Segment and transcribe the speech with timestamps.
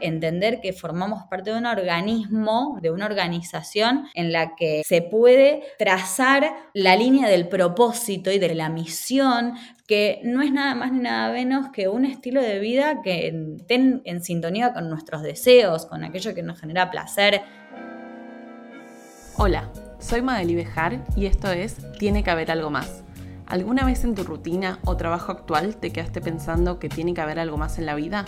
[0.00, 5.62] entender que formamos parte de un organismo, de una organización en la que se puede
[5.78, 9.54] trazar la línea del propósito y de la misión,
[9.86, 14.00] que no es nada más ni nada menos que un estilo de vida que esté
[14.04, 17.42] en sintonía con nuestros deseos, con aquello que nos genera placer.
[19.36, 23.04] Hola, soy Madeli Bejar y esto es Tiene que haber algo más.
[23.46, 27.38] ¿Alguna vez en tu rutina o trabajo actual te quedaste pensando que tiene que haber
[27.38, 28.26] algo más en la vida?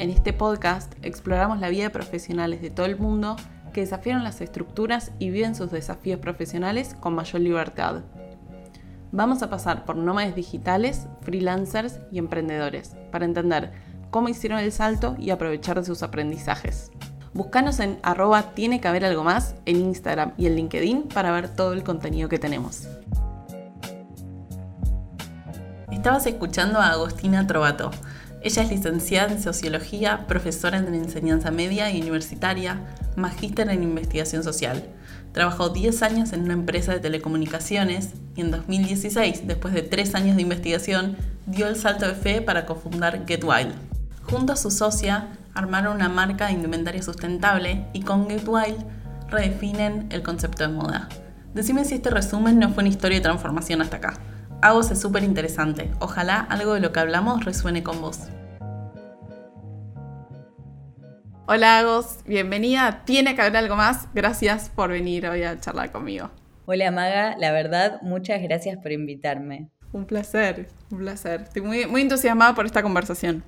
[0.00, 3.36] En este podcast exploramos la vida de profesionales de todo el mundo
[3.74, 8.00] que desafiaron las estructuras y viven sus desafíos profesionales con mayor libertad.
[9.12, 13.72] Vamos a pasar por nómades digitales, freelancers y emprendedores para entender
[14.10, 16.90] cómo hicieron el salto y aprovechar de sus aprendizajes.
[17.34, 21.50] Búscanos en arroba tiene que haber algo más en Instagram y en LinkedIn para ver
[21.50, 22.88] todo el contenido que tenemos.
[25.92, 27.90] Estabas escuchando a Agostina Trovato,
[28.42, 32.80] ella es licenciada en Sociología, profesora en enseñanza media y universitaria,
[33.14, 34.82] magíster en investigación social.
[35.32, 40.36] Trabajó 10 años en una empresa de telecomunicaciones y en 2016, después de 3 años
[40.36, 43.74] de investigación, dio el salto de fe para cofundar Get Wild.
[44.22, 48.86] Junto a su socia, armaron una marca de indumentaria sustentable y con Get Wild
[49.28, 51.08] redefinen el concepto de moda.
[51.52, 54.14] Decime si este resumen no fue una historia de transformación hasta acá.
[54.62, 55.90] Agos es súper interesante.
[56.00, 58.20] Ojalá algo de lo que hablamos resuene con vos.
[61.52, 63.02] Hola Agos, bienvenida.
[63.04, 64.06] Tiene que haber algo más.
[64.14, 66.30] Gracias por venir hoy a charlar conmigo.
[66.64, 69.68] Hola Maga, la verdad, muchas gracias por invitarme.
[69.92, 71.40] Un placer, un placer.
[71.40, 73.42] Estoy muy, muy entusiasmada por esta conversación.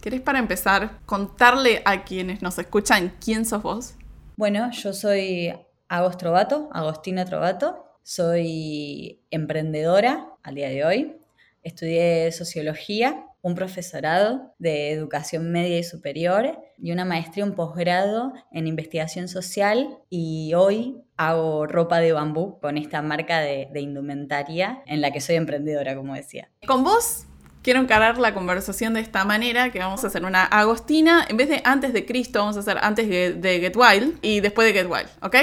[0.00, 3.94] ¿Querés para empezar contarle a quienes nos escuchan quién sos vos?
[4.38, 5.52] Bueno, yo soy
[5.86, 7.84] Agos Trovato, Agostina Trovato.
[8.02, 11.16] Soy emprendedora al día de hoy.
[11.64, 18.66] Estudié sociología, un profesorado de educación media y superior y una maestría, un posgrado en
[18.66, 25.10] investigación social y hoy hago ropa de bambú con esta marca de, indumentaria en la
[25.10, 26.50] que soy emprendedora, como decía.
[26.66, 27.24] Con vos
[27.62, 31.48] quiero encarar la conversación de esta manera, que vamos a hacer una Agostina, en vez
[31.48, 34.74] de antes de Cristo, vamos a hacer antes de, de Get Wild y después de
[34.74, 35.36] Get Wild, ¿ok?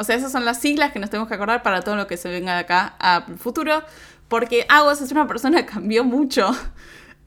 [0.00, 2.16] O sea, esas son las siglas que nos tenemos que acordar para todo lo que
[2.16, 3.82] se venga de acá al futuro,
[4.30, 6.48] porque Agos es una persona que cambió mucho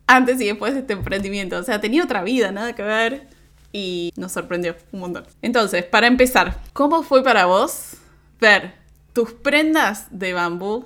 [0.07, 1.57] antes y después de este emprendimiento.
[1.57, 3.27] O sea, tenía otra vida, nada que ver,
[3.73, 5.25] y nos sorprendió un montón.
[5.41, 7.97] Entonces, para empezar, ¿cómo fue para vos
[8.39, 8.73] ver
[9.11, 10.85] tus prendas de bambú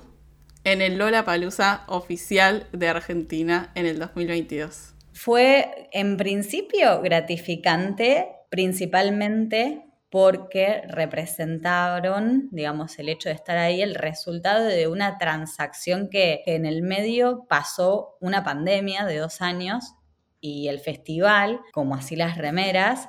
[0.64, 4.94] en el Lola Palusa oficial de Argentina en el 2022?
[5.12, 14.64] Fue en principio gratificante, principalmente porque representaron, digamos, el hecho de estar ahí, el resultado
[14.64, 19.94] de una transacción que en el medio pasó una pandemia de dos años
[20.40, 23.08] y el festival, como así las remeras,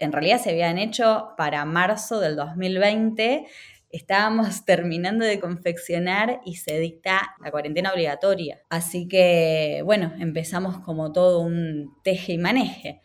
[0.00, 3.46] en realidad se habían hecho para marzo del 2020.
[3.90, 8.62] Estábamos terminando de confeccionar y se dicta la cuarentena obligatoria.
[8.70, 13.02] Así que, bueno, empezamos como todo un teje y maneje.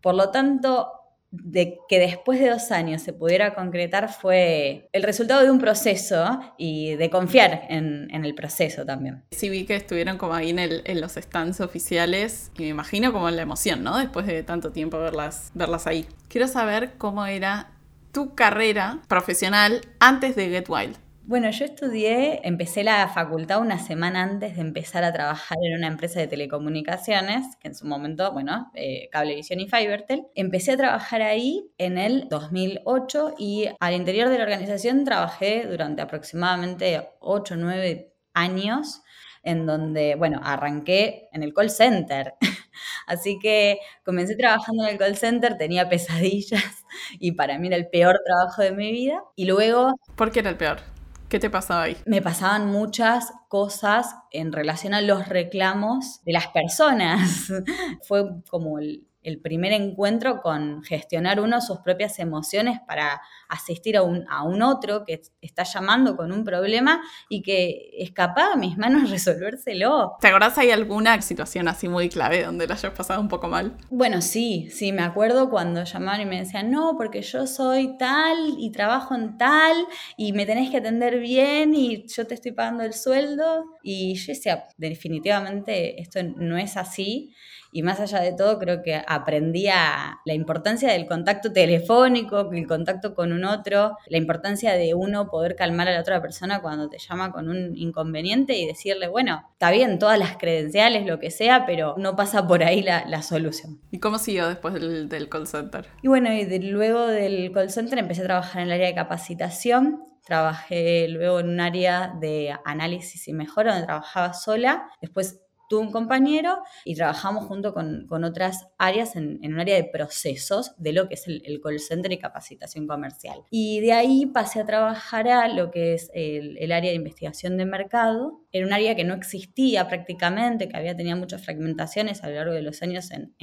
[0.00, 0.95] Por lo tanto,
[1.44, 6.40] de que después de dos años se pudiera concretar fue el resultado de un proceso
[6.58, 9.22] y de confiar en, el proceso también.
[9.30, 13.42] Sí, vi que estuvieron como ahí en, los stands oficiales y me imagino como la
[13.42, 13.98] emoción, ¿no?
[13.98, 16.06] Después de tanto tiempo verlas, verlas ahí.
[16.28, 17.70] Quiero saber cómo era
[18.12, 20.96] tu carrera profesional antes de Get Wild.
[21.28, 25.88] Bueno, yo estudié, empecé la facultad una semana antes de empezar a trabajar en una
[25.88, 30.28] empresa de telecomunicaciones, que en su momento, bueno, eh, Cablevisión y Fibertel.
[30.36, 36.00] Empecé a trabajar ahí en el 2008 y al interior de la organización trabajé durante
[36.00, 39.02] aproximadamente 8 o 9 años,
[39.42, 42.34] en donde, bueno, arranqué en el call center.
[43.08, 46.62] Así que comencé trabajando en el call center, tenía pesadillas
[47.18, 49.24] y para mí era el peor trabajo de mi vida.
[49.34, 49.92] Y luego...
[50.14, 50.95] ¿Por qué era el peor?
[51.28, 51.96] ¿Qué te pasaba ahí?
[52.06, 57.50] Me pasaban muchas cosas en relación a los reclamos de las personas.
[58.02, 64.02] Fue como el, el primer encuentro con gestionar uno sus propias emociones para asistir a
[64.02, 68.78] un, a un otro que está llamando con un problema y que escapaba a mis
[68.78, 70.16] manos resolvérselo.
[70.20, 73.76] ¿Te acordás hay alguna situación así muy clave donde la hayas pasado un poco mal?
[73.90, 78.54] Bueno, sí, sí, me acuerdo cuando llamaban y me decían, no, porque yo soy tal
[78.58, 79.76] y trabajo en tal
[80.16, 83.64] y me tenés que atender bien y yo te estoy pagando el sueldo.
[83.82, 87.34] Y yo decía, definitivamente esto no es así
[87.76, 93.14] y más allá de todo creo que aprendía la importancia del contacto telefónico, el contacto
[93.14, 96.96] con un otro, la importancia de uno poder calmar a la otra persona cuando te
[96.96, 101.66] llama con un inconveniente y decirle, bueno, está bien, todas las credenciales, lo que sea,
[101.66, 103.78] pero no pasa por ahí la, solución.
[103.90, 105.86] ¿Y cómo siguió después del, call center?
[106.00, 110.00] Y bueno, y luego del call center empecé a trabajar en el área de capacitación
[110.26, 114.88] Trabajé luego en un área de análisis y mejora donde trabajaba sola.
[115.00, 120.72] Después tuve un compañero y trabajamos junto con, otras áreas en, un área de procesos
[120.78, 123.40] de lo que es el, call center y capacitación comercial.
[123.50, 127.66] Y de ahí pasé a trabajar a lo que es el, área de investigación de
[127.66, 128.40] mercado.
[128.52, 132.52] Era un área que no existía prácticamente, que había tenido muchas fragmentaciones a lo largo
[132.52, 133.34] de los años en,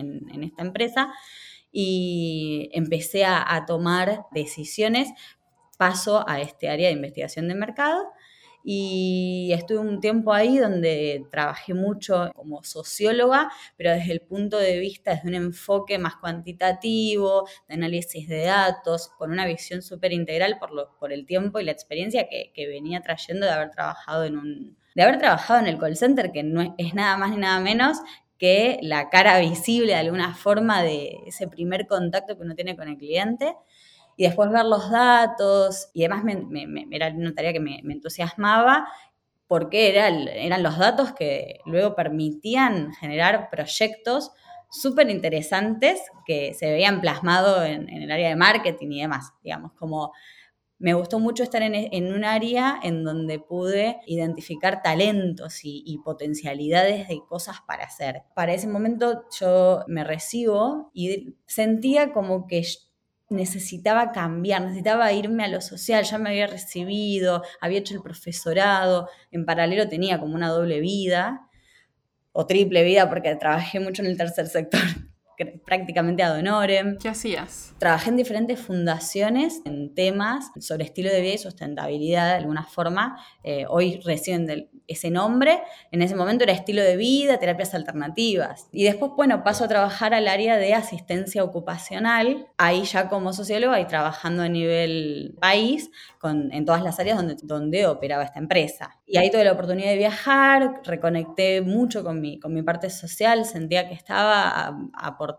[0.43, 1.13] esta empresa
[1.71, 5.09] y empecé a, tomar decisiones
[5.77, 8.05] paso a este área de investigación de mercado
[8.63, 14.79] y estuve un tiempo ahí donde trabajé mucho como socióloga, pero desde el punto de
[14.79, 20.57] vista, desde un enfoque más cuantitativo, de análisis de datos, con una visión súper integral
[20.59, 24.23] por, lo, por el tiempo y la experiencia que, que, venía trayendo de haber trabajado
[24.23, 27.37] en un de haber trabajado en el call center, que no es nada más ni
[27.37, 27.97] nada menos
[28.37, 32.87] que la cara visible de alguna forma de ese primer contacto que uno tiene con
[32.87, 33.55] el cliente
[34.15, 38.87] y después ver los datos y además me, era una tarea que me, entusiasmaba
[39.47, 44.31] porque era eran los datos que luego permitían generar proyectos
[44.69, 50.11] súper interesantes que se veían plasmados en, el área de marketing y demás, digamos, como
[50.79, 57.21] me gustó mucho estar en, un área en donde pude identificar talentos y, potencialidades de
[57.25, 58.23] cosas para hacer.
[58.35, 62.65] Para ese momento yo me recibo y sentía como que
[63.33, 69.09] necesitaba cambiar, necesitaba irme a lo social, ya me había recibido, había hecho el profesorado,
[69.31, 71.49] en paralelo tenía como una doble vida
[72.31, 74.81] o triple vida porque trabajé mucho en el tercer sector
[75.45, 76.97] prácticamente ad honorem.
[76.97, 77.73] ¿Qué hacías?
[77.77, 83.17] Trabajé en diferentes fundaciones en temas sobre estilo de vida y sustentabilidad de alguna forma.
[83.43, 85.61] Eh, hoy reciben ese nombre.
[85.91, 88.67] En ese momento era estilo de vida, terapias alternativas.
[88.71, 93.79] Y después, bueno, paso a trabajar al área de asistencia ocupacional, ahí ya como socióloga
[93.79, 98.97] y trabajando a nivel país con, en todas las áreas donde, donde operaba esta empresa.
[99.05, 103.45] Y ahí tuve la oportunidad de viajar, reconecté mucho con mi, con mi parte social,
[103.45, 105.32] sentía que estaba aportando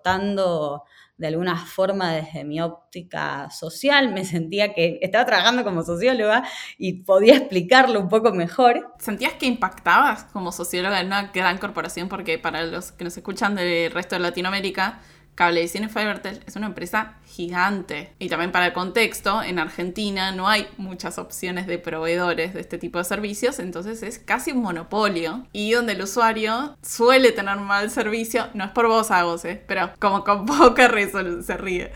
[1.16, 6.42] de alguna forma desde mi óptica social, me sentía que estaba trabajando como socióloga
[6.76, 8.92] y podía explicarlo un poco mejor.
[8.98, 12.08] ¿Sentías que impactabas como socióloga en una gran corporación?
[12.08, 15.00] Porque para los que nos escuchan del resto de Latinoamérica,
[15.34, 18.12] Cablevisión y Fibertel es una empresa gigante.
[18.18, 22.78] Y también para el contexto, en Argentina no hay muchas opciones de proveedores de este
[22.78, 25.46] tipo de servicios, entonces es casi un monopolio.
[25.52, 29.62] Y donde el usuario suele tener mal servicio, no es por vos, Agos, ¿eh?
[29.66, 31.92] pero como con poca resolución, se ríe.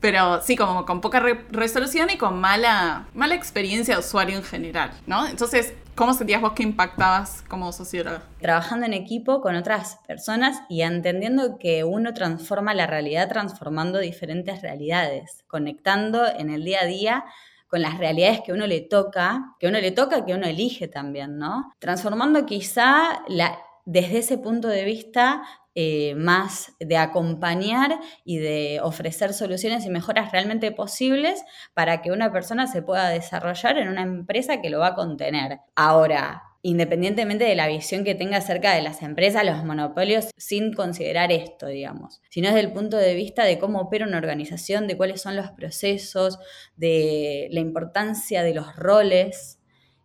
[0.00, 4.90] Pero sí, como con poca resolución y con mala, mala experiencia de usuario en general,
[5.06, 5.28] ¿no?
[5.28, 8.22] Entonces, ¿Cómo sentías vos que impactabas como socióloga?
[8.40, 14.62] Trabajando en equipo con otras personas y entendiendo que uno transforma la realidad transformando diferentes
[14.62, 17.24] realidades, conectando en el día a día
[17.68, 21.38] con las realidades que uno le toca, que uno le toca, que uno elige también,
[21.38, 21.70] ¿no?
[21.78, 25.42] Transformando quizá la, desde ese punto de vista
[25.74, 31.42] eh, más de acompañar y de ofrecer soluciones y mejoras realmente posibles
[31.72, 35.60] para que una persona se pueda desarrollar en una empresa que lo va a contener.
[35.74, 41.32] Ahora, independientemente de la visión que tenga acerca de las empresas, los monopolios, sin considerar
[41.32, 45.20] esto, digamos, sino desde el punto de vista de cómo opera una organización, de cuáles
[45.20, 46.38] son los procesos,
[46.76, 49.58] de la importancia de los roles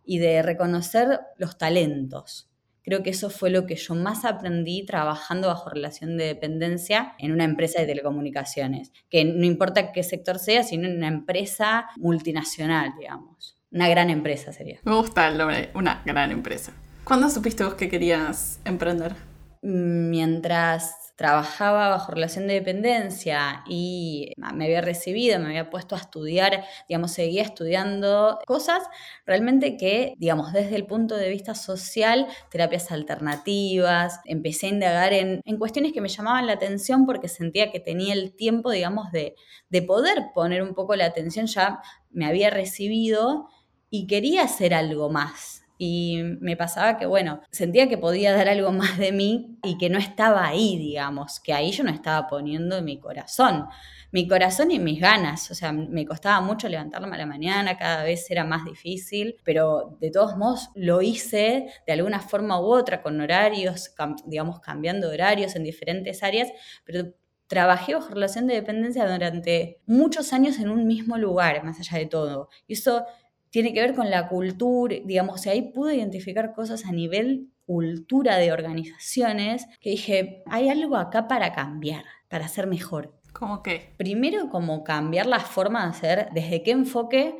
[0.04, 2.47] y de reconocer los talentos.
[2.82, 7.32] Creo que eso fue lo que yo más aprendí trabajando bajo relación de dependencia en
[7.32, 12.92] una empresa de telecomunicaciones, que no importa qué sector sea, sino en una empresa multinacional,
[12.98, 13.56] digamos.
[13.70, 14.80] Una gran empresa sería.
[14.84, 16.72] Me gusta el nombre, una gran empresa.
[17.04, 19.14] ¿Cuándo supiste vos que querías emprender?
[19.62, 26.64] Mientras trabajaba bajo relación de dependencia y me había recibido, me había puesto a estudiar,
[26.88, 28.84] digamos, seguía estudiando cosas
[29.26, 35.42] realmente que, digamos, desde el punto de vista social, terapias alternativas, empecé a indagar en,
[35.58, 39.34] cuestiones que me llamaban la atención porque sentía que tenía el tiempo, digamos, de,
[39.70, 43.48] de poder poner un poco la atención, ya me había recibido
[43.90, 48.72] y quería hacer algo más Y me pasaba que, bueno, sentía que podía dar algo
[48.72, 52.82] más de mí y que no estaba ahí, digamos, que ahí yo no estaba poniendo
[52.82, 53.66] mi corazón
[54.10, 55.50] mi corazón y mis ganas.
[55.50, 59.96] O sea, me costaba mucho levantarme a la mañana, cada vez era más difícil, pero
[60.00, 63.94] de todos modos lo hice de alguna forma u otra, con horarios,
[64.26, 66.48] digamos, cambiando horarios en diferentes áreas,
[66.84, 67.12] pero
[67.46, 72.06] trabajé bajo relación de dependencia durante muchos años en un mismo lugar, más allá de
[72.06, 72.48] todo.
[72.66, 73.06] Y eso
[73.50, 78.38] tiene que ver con la cultura, digamos, y ahí pude identificar cosas a nivel cultura
[78.38, 83.14] de organizaciones que dije, hay algo acá para cambiar, para ser mejor.
[83.32, 83.94] ¿Cómo qué?
[83.98, 87.36] Primero, como cambiar la forma de hacer, desde qué enfoque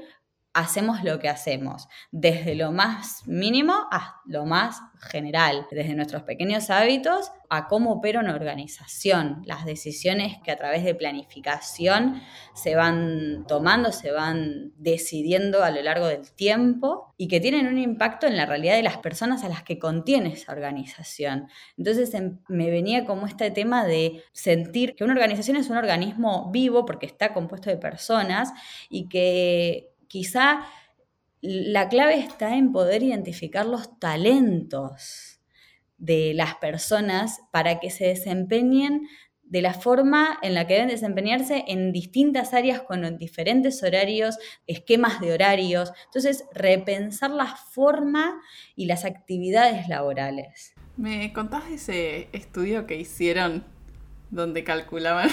[0.55, 6.71] hacemos lo que hacemos, desde lo más mínimo a lo más general, desde nuestros pequeños
[6.71, 12.21] hábitos a cómo opera una organización, las decisiones que a través de planificación
[12.55, 17.79] se van tomando, se van decidiendo a lo largo del tiempo y que tienen un
[17.79, 21.49] impacto en la realidad de las personas a las que contiene esa organización.
[21.77, 26.51] Entonces em, me venía como este tema de sentir que una organización es un organismo
[26.51, 28.53] vivo porque está compuesto de personas
[28.91, 30.67] y que quizá
[31.41, 35.41] la clave está en poder identificar los talentos
[35.97, 39.09] de las personas para que se desempeñen
[39.43, 44.37] de la forma en la que deben desempeñarse en distintas áreas con diferentes horarios,
[44.67, 45.93] esquemas de horarios.
[46.07, 48.41] Entonces, repensar la forma
[48.77, 50.75] y las actividades laborales.
[50.97, 53.65] ¿Me contás ese estudio que hicieron
[54.31, 55.31] donde calculaban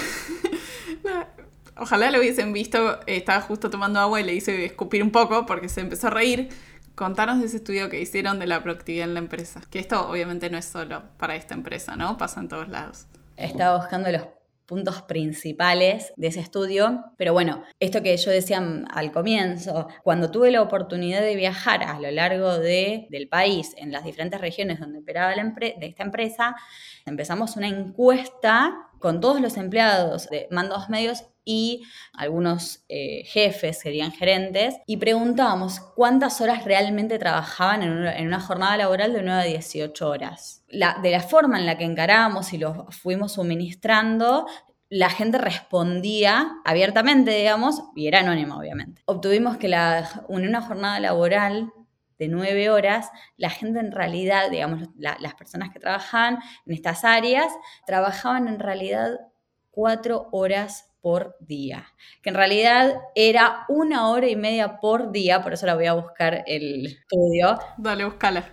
[1.78, 5.68] Ojalá lo hubiesen visto, estaba justo tomando agua y le hice escupir un poco porque
[5.68, 6.48] se empezó a reír.
[6.94, 9.60] Contanos de ese estudio que hicieron de la productividad en la empresa.
[9.70, 12.16] Que esto obviamente no es solo para esta empresa, ¿no?
[12.16, 13.06] Pasa en todos lados.
[13.36, 14.22] Estaba buscando los
[14.66, 17.04] puntos principales de ese estudio.
[17.16, 22.00] Pero bueno, esto que yo decía al comienzo, cuando tuve la oportunidad de viajar a
[22.00, 26.56] lo largo de, del país, en las diferentes regiones donde operaba la de esta empresa,
[27.04, 34.12] empezamos una encuesta con todos los empleados de mandos medios y algunos eh, jefes, serían
[34.12, 40.08] gerentes, y preguntábamos cuántas horas realmente trabajaban en una, jornada laboral de 9 a 18
[40.08, 40.64] horas.
[40.68, 44.46] de la forma en la que encaramos y lo fuimos suministrando,
[44.88, 49.02] la gente respondía abiertamente, digamos, y era anónima, obviamente.
[49.06, 51.72] Obtuvimos que en una jornada laboral
[52.18, 57.52] de nueve horas, la gente en realidad, digamos, las personas que trabajaban en estas áreas,
[57.86, 59.20] trabajaban en realidad
[59.70, 61.86] cuatro horas por día,
[62.22, 65.92] que en realidad era una hora y media por día, por eso la voy a
[65.92, 67.58] buscar el estudio.
[67.78, 68.44] Dale, búscala.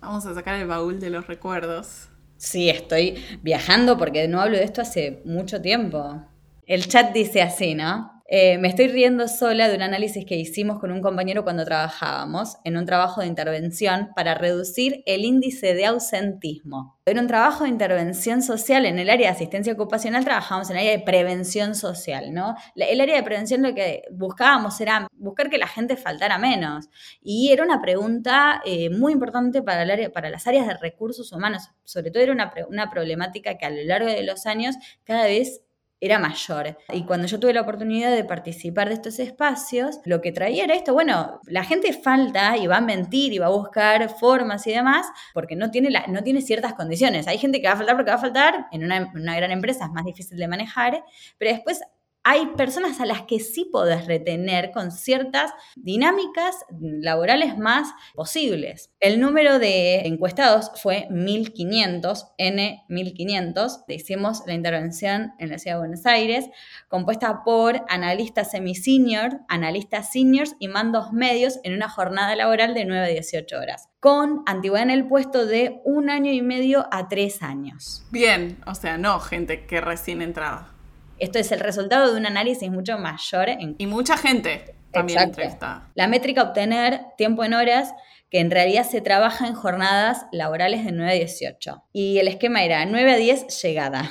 [0.00, 2.08] Vamos a sacar el baúl de los recuerdos.
[2.36, 6.22] Sí, estoy viajando porque no hablo de esto hace mucho tiempo.
[6.66, 8.13] El chat dice así, ¿no?
[8.26, 12.56] Eh, me estoy riendo sola de un análisis que hicimos con un compañero cuando trabajábamos
[12.64, 16.98] en un trabajo de intervención para reducir el índice de ausentismo.
[17.04, 20.86] En un trabajo de intervención social en el área de asistencia ocupacional trabajábamos en el
[20.86, 22.54] área de prevención social, ¿no?
[22.74, 26.88] El área de prevención lo que buscábamos era buscar que la gente faltara menos.
[27.20, 31.30] Y era una pregunta eh, muy importante para, el área, para las áreas de recursos
[31.30, 31.68] humanos.
[31.84, 35.60] Sobre todo era una, una problemática que a lo largo de los años cada vez
[36.00, 36.76] era mayor.
[36.92, 40.74] Y cuando yo tuve la oportunidad de participar de estos espacios, lo que traía era
[40.74, 44.72] esto, bueno, la gente falta y va a mentir y va a buscar formas y
[44.72, 47.26] demás porque no tiene, la, no tiene ciertas condiciones.
[47.28, 49.50] Hay gente que va a faltar porque va a faltar, en una, en una gran
[49.50, 51.04] empresa es más difícil de manejar,
[51.38, 51.80] pero después
[52.24, 58.90] hay personas a las que sí podés retener con ciertas dinámicas laborales más posibles.
[58.98, 63.84] El número de encuestados fue 1500, N 1500.
[63.88, 66.46] Hicimos la intervención en la ciudad de Buenos Aires,
[66.88, 73.04] compuesta por analistas semi-senior, analistas seniors y mandos medios en una jornada laboral de 9
[73.04, 77.42] a 18 horas, con antigüedad en el puesto de un año y medio a tres
[77.42, 78.06] años.
[78.10, 80.73] Bien, o sea, no gente que recién entraba.
[81.18, 83.48] Esto es el resultado de un análisis mucho mayor.
[83.48, 83.74] En...
[83.78, 85.90] Y mucha gente también entrevistada.
[85.94, 87.92] La métrica obtener tiempo en horas
[88.30, 91.84] que en realidad se trabaja en jornadas laborales de 9 a 18.
[91.92, 94.10] Y el esquema era 9 a 10 llegada,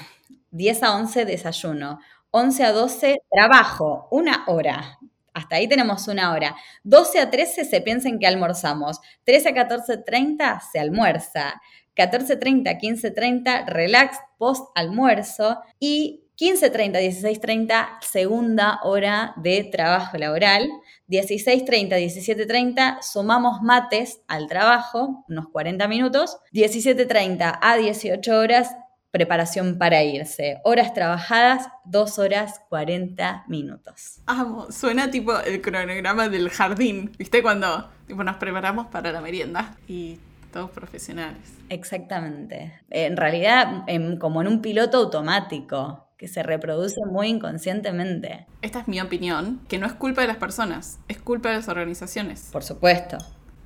[0.51, 1.99] 10 a 11 desayuno,
[2.31, 4.97] 11 a 12 trabajo, una hora.
[5.33, 6.55] Hasta ahí tenemos una hora.
[6.83, 9.01] 12 a 13 se piensa en que almorzamos.
[9.25, 11.61] 13 a 14.30 se almuerza.
[11.95, 15.59] 14.30, 15.30 relax post almuerzo.
[15.79, 20.67] Y 15.30, 16.30, segunda hora de trabajo laboral.
[21.07, 26.37] 16.30, 17.30, sumamos mates al trabajo, unos 40 minutos.
[26.51, 28.75] 17.30 a 18 horas,
[29.11, 30.59] preparación para irse.
[30.63, 34.21] Horas trabajadas, 2 horas 40 minutos.
[34.25, 37.43] Amo, suena tipo el cronograma del jardín, ¿viste?
[37.43, 40.17] Cuando tipo, nos preparamos para la merienda y
[40.51, 41.53] todos profesionales.
[41.69, 42.81] Exactamente.
[42.89, 43.85] En realidad,
[44.19, 48.45] como en un piloto automático que se reproduce muy inconscientemente.
[48.61, 51.67] Esta es mi opinión, que no es culpa de las personas, es culpa de las
[51.67, 52.47] organizaciones.
[52.49, 53.17] Por supuesto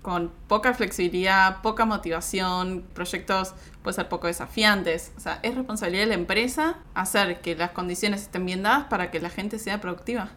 [0.02, 5.12] con poca flexibilidad, poca motivación, proyectos pueden ser poco desafiantes.
[5.18, 9.12] O sea, es responsabilidad de la empresa hacer que las condiciones estén bien dadas para
[9.12, 10.32] que la gente sea productiva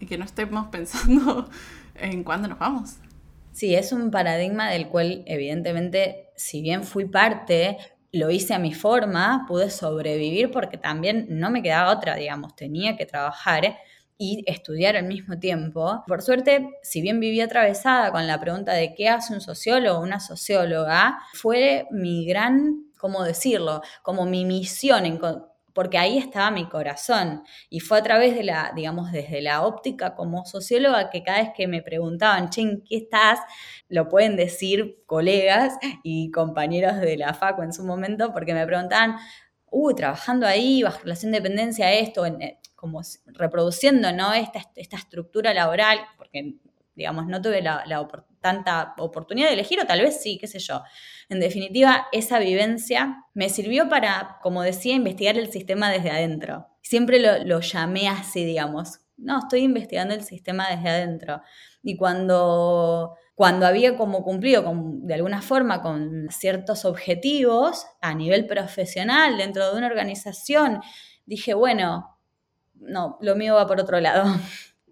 [0.00, 1.48] y que no estemos pensando
[1.94, 2.96] en cuándo nos vamos.
[3.52, 7.78] Sí, es un paradigma del cual evidentemente, si bien fui parte,
[8.14, 12.96] lo hice a mi forma, pude sobrevivir porque también no me quedaba otra, digamos, tenía
[12.96, 13.76] que trabajar
[14.16, 16.04] y estudiar al mismo tiempo.
[16.06, 20.02] Por suerte, si bien viví atravesada con la pregunta de qué hace un sociólogo o
[20.02, 23.82] una socióloga, fue mi gran, ¿cómo decirlo?
[24.02, 25.18] Como mi misión en
[25.74, 27.42] porque ahí estaba mi corazón.
[27.68, 31.50] Y fue a través de la, digamos, desde la óptica como socióloga que cada vez
[31.54, 33.40] que me preguntaban, che, ¿en qué estás?
[33.88, 39.16] Lo pueden decir colegas y compañeros de la FACO en su momento, porque me preguntaban,
[39.70, 44.32] uh, trabajando ahí, bajo relación de dependencia, esto, eh, como reproduciendo ¿no?
[44.32, 46.54] esta, esta estructura laboral, porque
[46.94, 47.84] digamos, no tuve la,
[48.40, 50.82] tanta oportunidad de elegir, o tal vez sí, qué sé yo.
[51.28, 56.68] En definitiva, esa vivencia me sirvió para, como decía, investigar el sistema desde adentro.
[56.82, 59.00] Siempre lo, lo llamé así, digamos.
[59.16, 61.40] No, estoy investigando el sistema desde adentro.
[61.82, 68.46] Y cuando, cuando había como cumplido con, de alguna forma con ciertos objetivos a nivel
[68.46, 70.80] profesional dentro de una organización,
[71.26, 72.18] dije, bueno,
[72.74, 74.24] no, lo mío va por otro lado.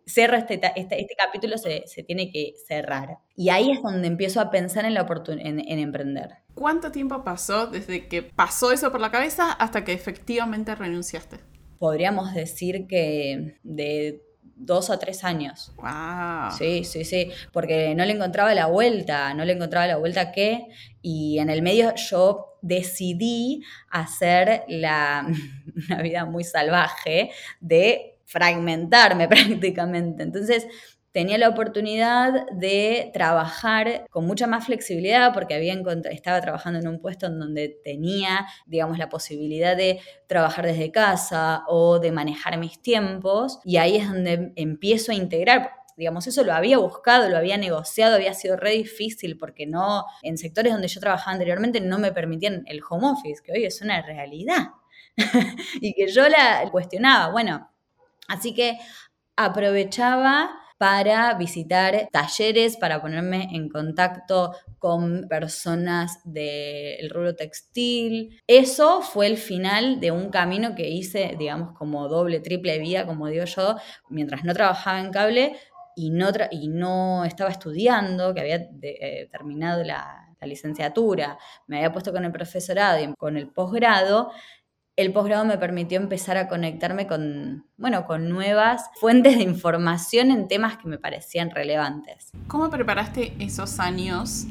[0.06, 3.18] Cierro este, este, este capítulo, se, tiene que cerrar.
[3.37, 6.38] Y ahí es donde empiezo a pensar en, la en, en emprender.
[6.54, 11.38] ¿Cuánto tiempo pasó desde que pasó eso por la cabeza hasta que efectivamente renunciaste?
[11.78, 14.23] Podríamos decir que de
[14.56, 15.73] dos o tres años.
[15.76, 16.56] Wow.
[16.56, 20.32] Sí, sí, sí, porque no le encontraba la vuelta, no le encontraba la vuelta a
[20.32, 20.68] qué,
[21.00, 25.26] y en el medio yo decidí hacer la,
[25.88, 27.30] una vida muy salvaje
[27.61, 30.23] de fragmentarme prácticamente.
[30.23, 30.67] Entonces,
[31.12, 35.75] tenía la oportunidad de trabajar con mucha más flexibilidad porque había
[36.11, 41.65] estaba trabajando en un puesto en donde tenía, digamos, la posibilidad de trabajar desde casa
[41.69, 46.55] o de manejar mis tiempos y ahí es donde empiezo a integrar digamos, eso lo
[46.55, 51.01] había buscado, lo había negociado, había sido re difícil porque no, en sectores donde yo
[51.01, 54.71] trabajaba anteriormente no me permitían el home office, que hoy es una realidad
[55.81, 57.31] y que yo la cuestionaba.
[57.31, 57.72] Bueno,
[58.29, 58.79] así que
[59.37, 60.50] aprovechaba
[60.83, 68.41] para visitar talleres, para ponerme en contacto con personas del rubro textil.
[68.49, 73.28] Eso fue el final de un camino que hice, digamos, como doble, triple vida, como
[73.28, 73.76] digo yo,
[74.11, 75.56] mientras no trabajaba en cable
[75.95, 81.93] y no, y no estaba estudiando, que había eh, terminado la, la licenciatura, me había
[81.93, 84.32] puesto con el profesorado y con el posgrado,
[84.97, 90.49] el posgrado me permitió empezar a conectarme con, bueno, con nuevas fuentes de información en
[90.49, 92.31] temas que me parecían relevantes.
[92.47, 94.45] ¿Cómo preparaste esos años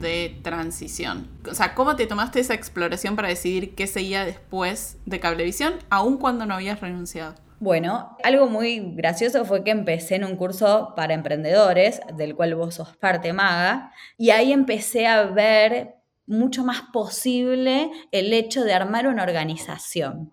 [0.00, 1.28] de transición?
[1.48, 6.18] O sea, ¿cómo te tomaste esa exploración para decidir qué seguía después de Cablevisión, aun
[6.18, 7.34] cuando no habías renunciado?
[7.60, 12.74] Bueno, algo muy gracioso fue que empecé en un curso para emprendedores, del cual vos
[12.74, 15.93] sos parte maga, y ahí empecé a ver
[16.26, 20.30] mucho más posible el hecho de armar una organización.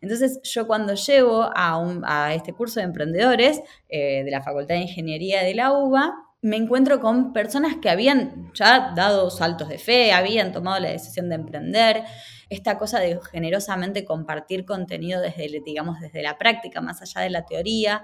[0.00, 5.42] Entonces yo cuando llego a, este curso de emprendedores eh, de la Facultad de Ingeniería
[5.42, 10.52] de la UBA, me encuentro con personas que habían ya dado saltos de fe, habían
[10.52, 12.02] tomado la decisión de emprender,
[12.50, 17.46] esta cosa de generosamente compartir contenido desde, digamos, desde la práctica, más allá de la
[17.46, 18.02] teoría.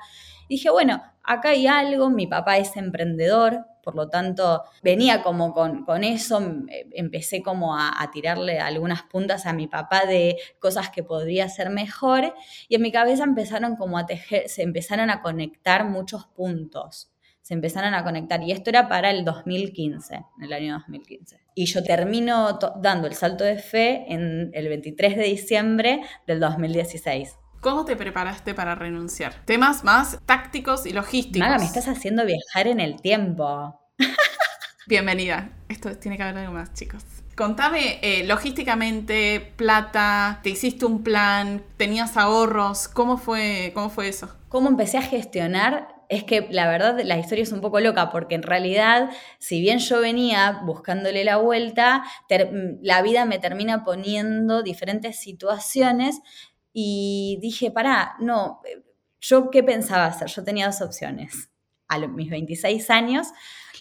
[0.48, 6.04] Dije, bueno, acá hay algo, mi papá es emprendedor, por lo tanto, venía como con,
[6.04, 6.42] eso,
[6.92, 12.34] empecé como a, tirarle algunas puntas a mi papá de cosas que podría hacer mejor
[12.68, 17.54] y en mi cabeza empezaron como a tejer, se empezaron a conectar muchos puntos se
[17.54, 18.42] empezaron a conectar.
[18.42, 21.40] Y esto era para el 2015, en el año 2015.
[21.54, 27.38] Y yo termino dando el salto de fe en el 23 de diciembre del 2016.
[27.60, 29.34] ¿Cómo te preparaste para renunciar?
[29.44, 31.40] Temas más tácticos y logísticos.
[31.40, 33.80] Maga, me estás haciendo viajar en el tiempo.
[34.86, 35.50] Bienvenida.
[35.68, 37.02] Esto tiene que haber algo más, chicos.
[37.36, 41.64] Contame, eh, logísticamente, plata, ¿te hiciste un plan?
[41.76, 42.86] ¿Tenías ahorros?
[42.86, 44.32] ¿Cómo fue, cómo fue eso?
[44.48, 48.34] ¿Cómo empecé a gestionar es que la verdad la historia es un poco loca porque
[48.34, 52.04] en realidad, si bien yo venía buscándole la vuelta,
[52.82, 56.20] la vida me termina poniendo diferentes situaciones
[56.80, 58.60] y dije, pará, no,
[59.20, 60.28] yo qué pensaba hacer?
[60.28, 61.50] Yo tenía dos opciones.
[61.88, 63.26] A mis 26 años,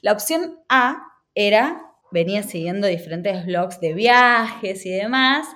[0.01, 1.03] la opción A
[1.35, 5.47] era, venía siguiendo diferentes blogs de viajes y demás,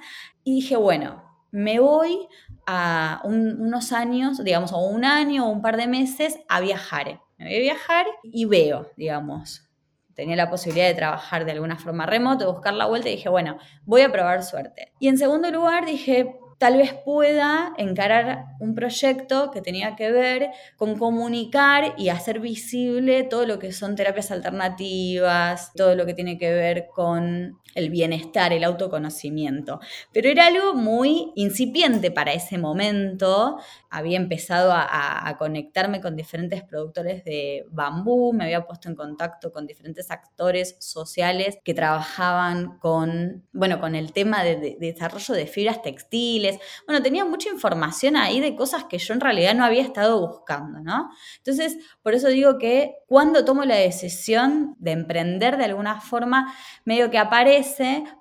[0.44, 2.28] y dije, bueno, me voy
[2.68, 7.22] a unos años, digamos, o un año o un par de meses a viajar.
[7.40, 9.68] Me voy a viajar y veo, digamos.
[10.14, 13.30] Tenía la posibilidad de trabajar de alguna forma remoto, de buscar la vuelta y dije,
[13.30, 14.94] bueno, voy a probar suerte.
[15.00, 20.52] Y en segundo lugar dije, tal vez pueda encarar un proyecto que tenía que ver
[20.78, 26.38] con comunicar y hacer visible todo lo que son terapias alternativas, todo lo que tiene
[26.38, 29.80] que ver con el bienestar, el autoconocimiento.
[30.12, 33.58] Pero era algo muy incipiente para ese momento.
[33.90, 39.66] Había empezado a, conectarme con diferentes productores de bambú, me había puesto en contacto con
[39.66, 45.82] diferentes actores sociales que trabajaban con, bueno, con el tema de, de desarrollo de fibras
[45.82, 50.28] textiles bueno, tenía mucha información ahí de cosas que yo en realidad no había estado
[50.28, 51.10] buscando, ¿no?
[51.38, 56.54] Entonces, por eso digo que cuando tomo la decisión de emprender de alguna forma,
[56.86, 57.61] medio que aparece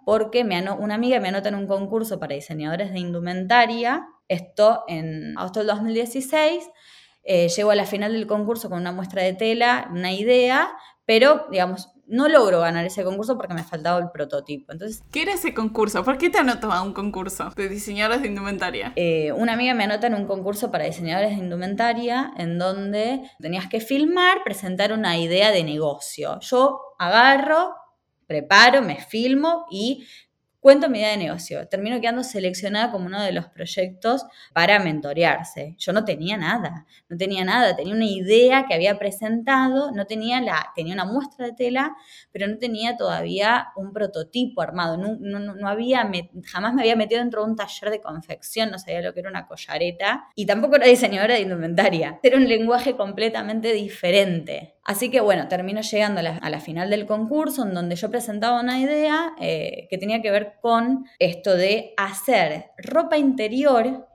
[0.05, 5.37] porque me una amiga me anota en un concurso para diseñadores de indumentaria, esto en
[5.37, 6.68] agosto del 2016.
[7.22, 10.70] Eh, llego a la final del concurso con una muestra de tela, una idea,
[11.05, 14.72] pero, digamos, no logro ganar ese concurso porque me faltaba el prototipo.
[14.72, 16.03] Entonces, ¿Qué era ese concurso?
[16.05, 18.92] ¿Por qué te anotó a un concurso de diseñadores de indumentaria?
[18.96, 23.68] Eh, una amiga me anota en un concurso para diseñadores de indumentaria en donde tenías
[23.68, 26.40] que filmar, presentar una idea de negocio.
[26.40, 27.74] Yo agarro,
[28.31, 30.07] preparo, me filmo y
[30.61, 31.66] Cuento mi idea de negocio.
[31.68, 35.75] Termino quedando seleccionada como uno de los proyectos para mentorearse.
[35.79, 37.75] Yo no tenía nada, no tenía nada.
[37.75, 41.96] Tenía una idea que había presentado, no tenía la, tenía una muestra de tela,
[42.31, 44.99] pero no tenía todavía un prototipo armado.
[44.99, 46.11] No, no, había,
[46.44, 49.31] jamás me había metido dentro de un taller de confección, no sabía lo que era
[49.31, 52.20] una collareta y tampoco era diseñadora de indumentaria.
[52.23, 54.75] Era un lenguaje completamente diferente.
[54.85, 58.81] Así que bueno, termino llegando a la, final del concurso en donde yo presentaba una
[58.81, 64.07] idea eh, que tenía que ver con esto de hacer ropa interior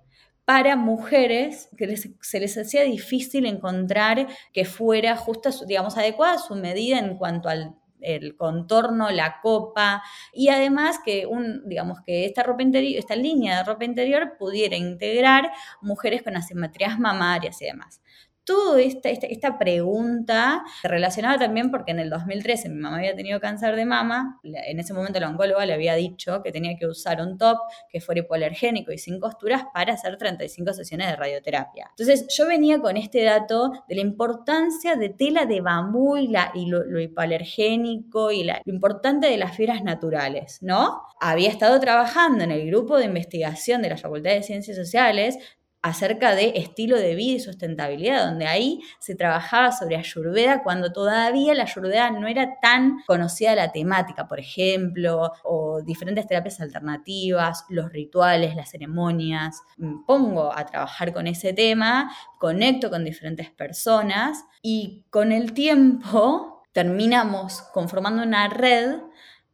[0.46, 6.56] para mujeres que se les hacía difícil encontrar que fuera justa, digamos, adecuada a su
[6.56, 12.44] medida en cuanto al el contorno, la copa y además que un, digamos que esta
[12.44, 18.02] ropa interior, esta línea de ropa interior pudiera integrar mujeres con asimetrías mamarias y demás
[18.46, 23.76] toda esta, esta, pregunta relacionada también porque en el 2013 mi mamá había tenido cáncer
[23.76, 27.38] de mama, en ese momento la oncóloga le había dicho que tenía que usar un
[27.38, 27.58] top
[27.90, 31.88] que fuera hipoalergénico y sin costuras para hacer 35 sesiones de radioterapia.
[31.90, 36.52] Entonces yo venía con este dato de la importancia de tela de bambú y, la,
[36.54, 41.02] y lo, hipoalergénico y lo importante de las fibras naturales, ¿no?
[41.20, 45.38] Había estado trabajando en el grupo de investigación de la Facultad de Ciencias Sociales
[45.86, 51.54] acerca de estilo de vida y sustentabilidad, donde ahí se trabajaba sobre Ayurveda cuando todavía
[51.54, 57.92] la Ayurveda no era tan conocida la temática, por ejemplo, o diferentes terapias alternativas, los
[57.92, 59.62] rituales, las ceremonias.
[59.78, 66.64] Me pongo a trabajar con ese tema, conecto con diferentes personas y con el tiempo
[66.72, 69.02] terminamos conformando una red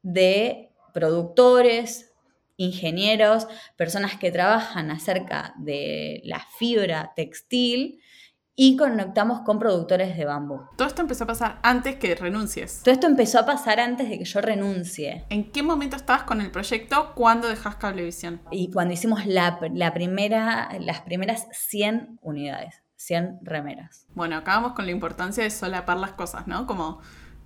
[0.02, 2.11] de productores,
[2.62, 8.02] ingenieros, personas que trabajan acerca de la fibra textil
[8.56, 10.62] y conectamos con productores de bambú.
[10.78, 12.82] Todo esto empezó a pasar antes que renuncies.
[12.84, 15.26] Todo esto empezó a pasar antes de que yo renuncie.
[15.30, 17.13] ¿En qué momento estabas con el proyecto?
[17.15, 18.41] ¿Cuándo dejas Cablevisión?
[18.52, 24.06] Y cuando hicimos la, la primera, las primeras 100 unidades, 100 remeras.
[24.13, 26.67] Bueno, acabamos con la importancia de solapar las cosas, ¿no?
[26.67, 27.02] Como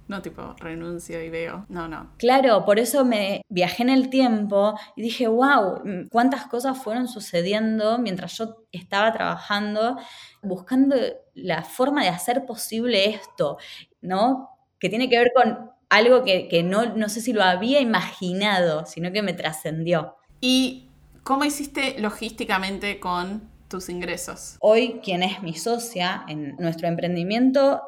[0.08, 1.66] no tipo renuncio y veo.
[1.70, 2.12] No, no.
[2.18, 7.98] Claro, por eso me viajé en el tiempo y dije, wow, cuántas cosas fueron sucediendo
[7.98, 9.98] mientras yo estaba trabajando,
[10.42, 10.96] buscando
[11.34, 13.58] la forma de hacer posible esto,
[14.02, 14.50] ¿no?
[14.80, 18.86] Que tiene que ver con algo que, que no, no sé si lo había imaginado,
[18.86, 20.18] sino que me trascendió.
[20.40, 20.90] ¿Y
[21.24, 24.58] cómo hiciste logísticamente con tus ingresos?
[24.60, 27.82] Hoy, quien es mi socia en nuestro emprendimiento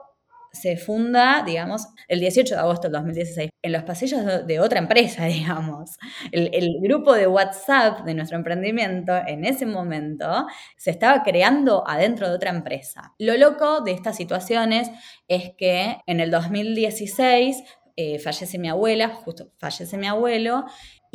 [0.52, 5.26] se funda, digamos, el 18 de agosto del 2016, en los pasillos de, otra empresa,
[5.28, 5.98] digamos.
[6.32, 12.30] El, el, grupo de WhatsApp de nuestro emprendimiento en ese momento se estaba creando adentro
[12.30, 13.14] de otra empresa.
[13.20, 14.90] Lo loco de estas situaciones
[15.28, 17.64] es que en el 2016
[18.00, 20.66] eh, fallece mi abuela, justo fallece mi abuelo,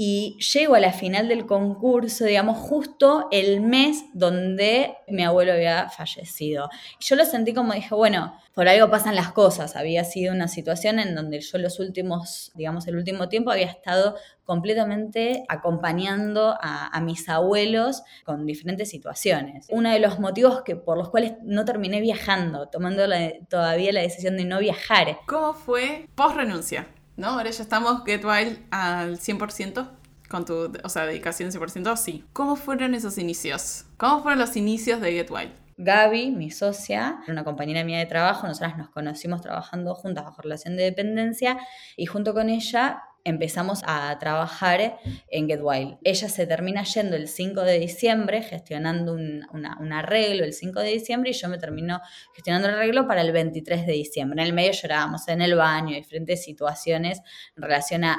[0.05, 5.91] y llego a la final del concurso, digamos, justo el mes donde mi abuelo había
[5.91, 6.69] fallecido.
[6.99, 9.77] Yo lo sentí como dije, bueno, por algo pasan las cosas.
[9.77, 14.17] Había sido una situación en donde yo los últimos, digamos, el último tiempo había estado
[14.45, 19.69] completamente acompañando a, mis abuelos con diferentes situaciones.
[19.71, 23.05] Uno de los motivos que, por los cuales no terminé viajando, tomando
[23.49, 25.19] todavía la decisión de no viajar.
[25.29, 26.89] ¿Cómo fue post renuncia?
[27.23, 27.29] ¿No?
[27.29, 29.89] Ahora ya estamos Get Wild al 100%,
[30.29, 32.25] con tu, o sea, dedicación 100%, sí.
[32.33, 33.85] ¿Cómo fueron esos inicios?
[33.97, 35.53] ¿Cómo fueron los inicios de Get Wild?
[35.77, 40.77] Gaby, mi socia, una compañera mía de trabajo, nosotras nos conocimos trabajando juntas bajo relación
[40.77, 41.59] de dependencia
[41.97, 45.99] y junto con ella empezamos a trabajar en Get Wild.
[46.03, 51.31] Ella se termina yendo el 5 de diciembre, gestionando un, arreglo el 5 de diciembre,
[51.31, 52.01] y yo me termino
[52.35, 54.41] gestionando el arreglo para el 23 de diciembre.
[54.41, 57.21] En el medio llorábamos en el baño, diferentes situaciones
[57.57, 58.17] en relación a,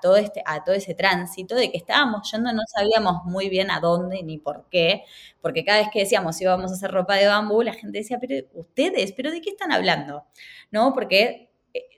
[0.00, 3.80] todo este, a todo ese tránsito de que estábamos yendo, no sabíamos muy bien a
[3.80, 5.02] dónde ni por qué,
[5.40, 8.46] porque cada vez que decíamos íbamos a hacer ropa de bambú, la gente decía, pero
[8.54, 10.24] ustedes, ¿pero de qué están hablando?
[10.70, 10.92] ¿No?
[10.92, 11.53] Porque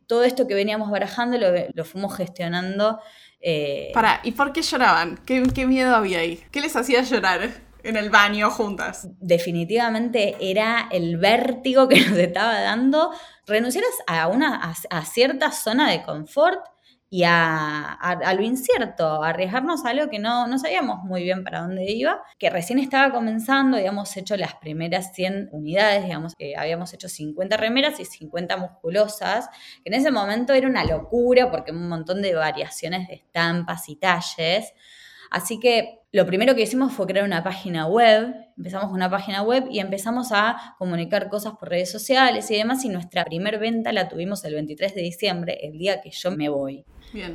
[0.06, 3.00] todo esto que veníamos barajando lo, fuimos gestionando.
[3.40, 5.18] Eh, Para, ¿y por qué lloraban?
[5.26, 6.42] ¿Qué, ¿Qué, miedo había ahí?
[6.50, 7.50] ¿Qué les hacía llorar
[7.82, 9.08] en el baño juntas?
[9.20, 13.10] Definitivamente era el vértigo que nos estaba dando
[13.46, 16.60] renunciar a, una, a cierta zona de confort
[17.08, 21.60] y a, lo incierto, a arriesgarnos a algo que no, no sabíamos muy bien para
[21.60, 26.92] dónde iba, que recién estaba comenzando, habíamos hecho las primeras 100 unidades, digamos, eh, habíamos
[26.94, 29.48] hecho 50 remeras y 50 musculosas,
[29.84, 33.96] que en ese momento era una locura porque un montón de variaciones de estampas y
[33.96, 34.72] talles.
[35.30, 39.66] Así que lo primero que hicimos fue crear una página web, empezamos una página web
[39.70, 44.08] y empezamos a comunicar cosas por redes sociales y demás y nuestra primer venta la
[44.08, 46.84] tuvimos el 23 de diciembre, el día que yo me voy.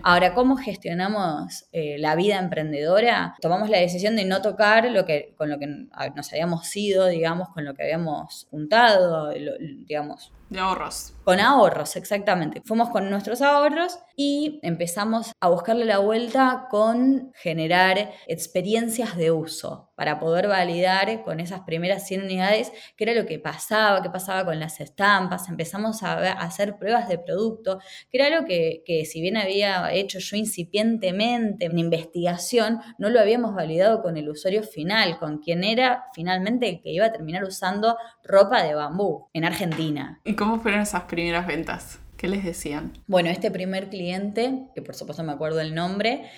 [0.03, 3.36] Ahora, ¿cómo gestionamos eh, la vida emprendedora?
[3.41, 7.49] Tomamos la decisión de no tocar lo que, con lo que nos habíamos ido, digamos,
[7.49, 10.31] con lo que habíamos juntado, digamos.
[10.49, 11.13] De ahorros.
[11.23, 12.62] Con ahorros, exactamente.
[12.65, 19.91] Fuimos con nuestros ahorros y empezamos a buscarle la vuelta con generar experiencias de uso
[19.95, 24.45] para poder validar con esas primeras 100 unidades qué era lo que pasaba, qué pasaba
[24.45, 25.50] con las estampas.
[25.50, 30.19] Empezamos a, hacer pruebas de producto, que era algo que, que si bien había hecho
[30.19, 36.06] yo incipientemente en investigación, no lo habíamos validado con el usuario final, con quien era
[36.13, 40.21] finalmente el que iba a terminar usando ropa de bambú en Argentina.
[40.24, 42.00] ¿Y cómo fueron esas primeras ventas?
[42.17, 42.93] ¿Qué les decían?
[43.08, 46.30] Bueno, este primer cliente, que por supuesto me acuerdo el nombre,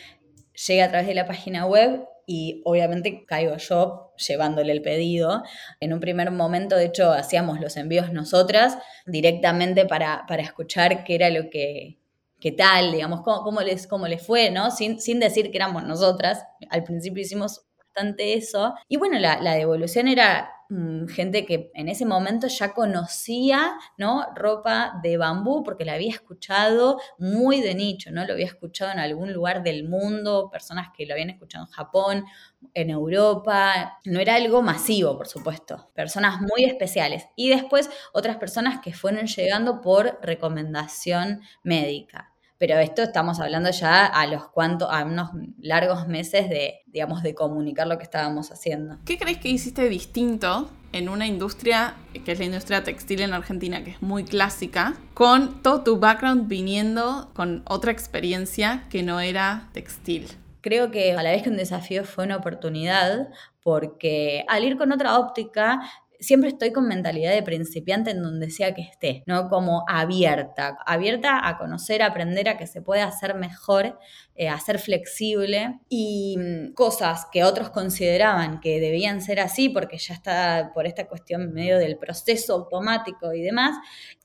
[0.68, 5.44] llega a través de la página web y obviamente caigo yo llevándole el pedido.
[5.80, 11.16] En un primer momento, de hecho, hacíamos los envíos nosotras directamente para, para escuchar qué
[11.16, 12.00] era lo que,
[12.40, 14.72] qué tal, digamos, cómo, les, cómo les fue, ¿no?
[14.72, 16.46] Sin, sin decir que éramos nosotras.
[16.70, 18.74] Al principio hicimos bastante eso.
[18.88, 24.26] Y bueno, la, devolución era Mm, gente que en ese momento ya conocía, ¿no?
[24.34, 28.26] Ropa de bambú porque la había escuchado muy de nicho, ¿no?
[28.26, 32.26] Lo había escuchado en algún lugar del mundo, personas que lo habían escuchado en Japón,
[32.74, 37.28] en Europa, no era algo masivo, por supuesto, personas muy especiales.
[37.36, 42.33] Y después otras personas que fueron llegando por recomendación médica.
[42.66, 47.36] Pero esto estamos hablando ya a los cuantos, a unos largos meses de, digamos, de
[47.36, 49.00] comunicar lo que estábamos haciendo.
[49.04, 53.84] ¿Qué crees que hiciste distinto en una industria que es la industria textil en Argentina,
[53.84, 59.68] que es muy clásica, con todo tu background viniendo con otra experiencia que no era
[59.74, 60.30] textil?
[60.62, 63.28] Creo que a la vez que un desafío fue una oportunidad,
[63.62, 65.82] porque al ir con otra óptica
[66.24, 69.50] siempre estoy con mentalidad de principiante en donde sea que esté, ¿no?
[69.50, 74.00] Como abierta, abierta a conocer, a aprender, a que se puede hacer mejor,
[74.36, 79.98] eh, a ser flexible y mm, cosas que otros consideraban que debían ser así porque
[79.98, 83.76] ya está por esta cuestión medio del proceso automático y demás,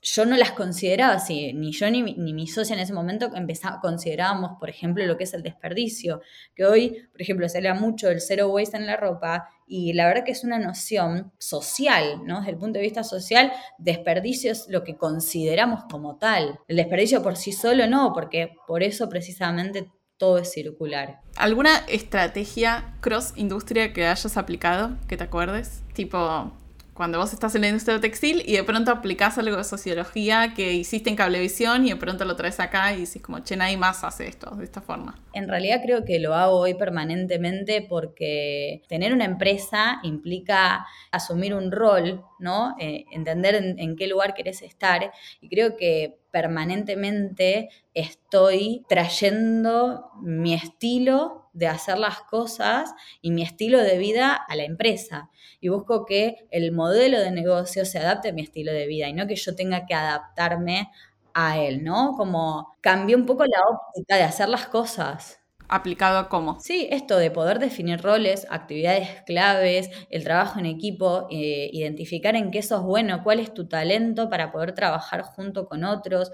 [0.01, 3.81] yo no las consideraba así, ni yo ni, ni mi socia en ese momento empezaba,
[3.81, 6.21] considerábamos, por ejemplo, lo que es el desperdicio,
[6.55, 10.07] que hoy, por ejemplo, se habla mucho del zero waste en la ropa y la
[10.07, 12.39] verdad que es una noción social, ¿no?
[12.39, 16.59] Desde el punto de vista social, desperdicio es lo que consideramos como tal.
[16.67, 21.21] El desperdicio por sí solo no, porque por eso precisamente todo es circular.
[21.37, 25.83] ¿Alguna estrategia cross industria que hayas aplicado que te acuerdes?
[25.93, 26.51] Tipo,
[26.99, 30.73] cuando vos estás en la industria textil y de pronto aplicás algo de sociología que
[30.73, 34.03] hiciste en cablevisión y de pronto lo traes acá y dices como, che, nadie más
[34.03, 35.17] hace esto de esta forma.
[35.31, 41.71] En realidad creo que lo hago hoy permanentemente porque tener una empresa implica asumir un
[41.71, 42.75] rol, ¿no?
[42.81, 51.48] Eh, entender en, qué lugar querés estar y creo que permanentemente estoy trayendo mi estilo
[51.53, 55.29] de hacer las cosas y mi estilo de vida a la empresa.
[55.59, 59.13] Y busco que el modelo de negocio se adapte a mi estilo de vida y
[59.13, 60.91] no que yo tenga que adaptarme
[61.33, 62.13] a él, ¿no?
[62.17, 65.39] Como cambié un poco la óptica de hacer las cosas.
[65.67, 66.59] ¿Aplicado a cómo?
[66.59, 72.49] Sí, esto de poder definir roles, actividades claves, el trabajo en equipo, eh, identificar en
[72.49, 76.31] qué sos bueno, cuál es tu talento para poder trabajar junto con otros,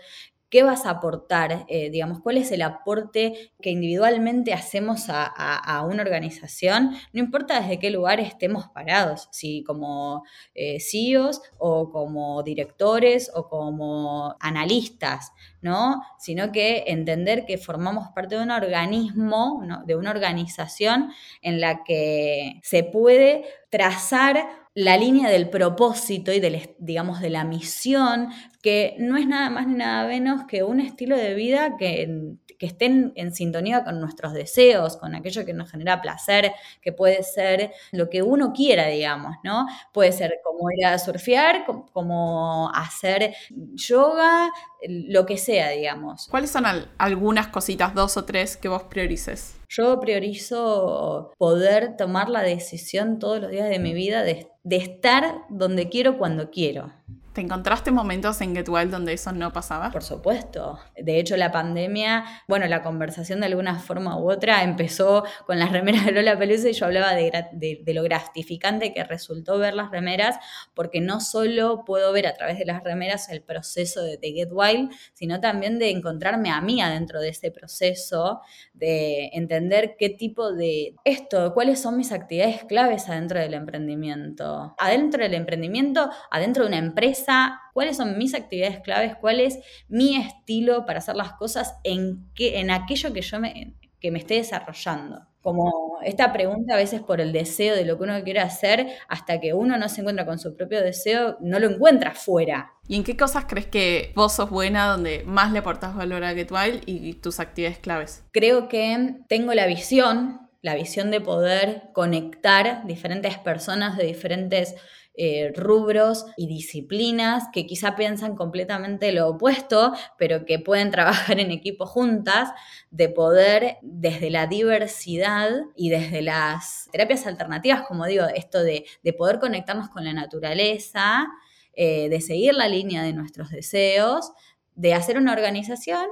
[0.55, 1.65] ¿Qué vas a aportar?
[1.67, 6.95] Eh, digamos, ¿cuál es el aporte que individualmente hacemos a, una organización?
[7.11, 13.49] No importa desde qué lugar estemos parados, si como eh, CEOs o como directores o
[13.49, 16.01] como analistas, ¿no?
[16.19, 22.61] Sino que entender que formamos parte de un organismo, de una organización en la que
[22.63, 28.29] se puede trazar la línea del propósito y del, digamos, de la misión,
[28.61, 32.65] que no es nada más ni nada menos que un estilo de vida que, que
[32.65, 37.71] estén en sintonía con nuestros deseos, con aquello que nos genera placer, que puede ser
[37.91, 39.65] lo que uno quiera, digamos, ¿no?
[39.91, 43.35] Puede ser como ir a surfear, como hacer
[43.73, 44.51] yoga,
[44.87, 46.27] lo que sea, digamos.
[46.29, 46.65] ¿Cuáles son
[46.97, 49.57] algunas cositas, dos o tres, que vos priorices?
[49.69, 55.41] Yo priorizo poder tomar la decisión todos los días de mi vida de, de estar
[55.49, 56.93] donde quiero cuando quiero.
[57.35, 59.91] ¿Te encontraste momentos en Get Wild donde eso no pasaba?
[59.91, 60.79] Por supuesto.
[60.95, 65.73] De hecho, la pandemia, bueno, la conversación de alguna forma u otra empezó con las
[65.73, 70.37] remeras de Lola Pelusa y yo hablaba de, lo gratificante que resultó ver las remeras,
[70.73, 74.49] porque no solo puedo ver a través de las remeras el proceso de, de Get
[74.53, 78.39] Wild, sino también de encontrarme a mí adentro de ese proceso,
[78.73, 84.73] de entender qué tipo de esto, cuáles son mis actividades claves adentro del emprendimiento.
[84.77, 87.24] Adentro del emprendimiento, adentro de una empresa
[87.73, 92.59] cuáles son mis actividades claves, cuál es mi estilo para hacer las cosas en, qué,
[92.59, 95.25] en aquello que yo me, que me esté desarrollando.
[95.41, 99.39] Como esta pregunta a veces por el deseo de lo que uno quiere hacer, hasta
[99.39, 102.73] que uno no se encuentra con su propio deseo, no lo encuentra fuera.
[102.87, 106.33] ¿Y en qué cosas crees que vos sos buena, donde más le aportas valor a
[106.33, 108.23] Get Wild y tus actividades claves?
[108.31, 114.75] Creo que tengo la visión, la visión de poder conectar diferentes personas de diferentes
[115.17, 121.51] eh, rubros y disciplinas que quizá piensan completamente lo opuesto, pero que pueden trabajar en
[121.51, 122.49] equipo juntas,
[122.91, 128.85] de poder desde la diversidad y desde las terapias alternativas, como digo, esto de,
[129.17, 131.27] poder conectarnos con la naturaleza,
[131.73, 134.31] eh, de seguir la línea de nuestros deseos,
[134.75, 136.07] de hacer una organización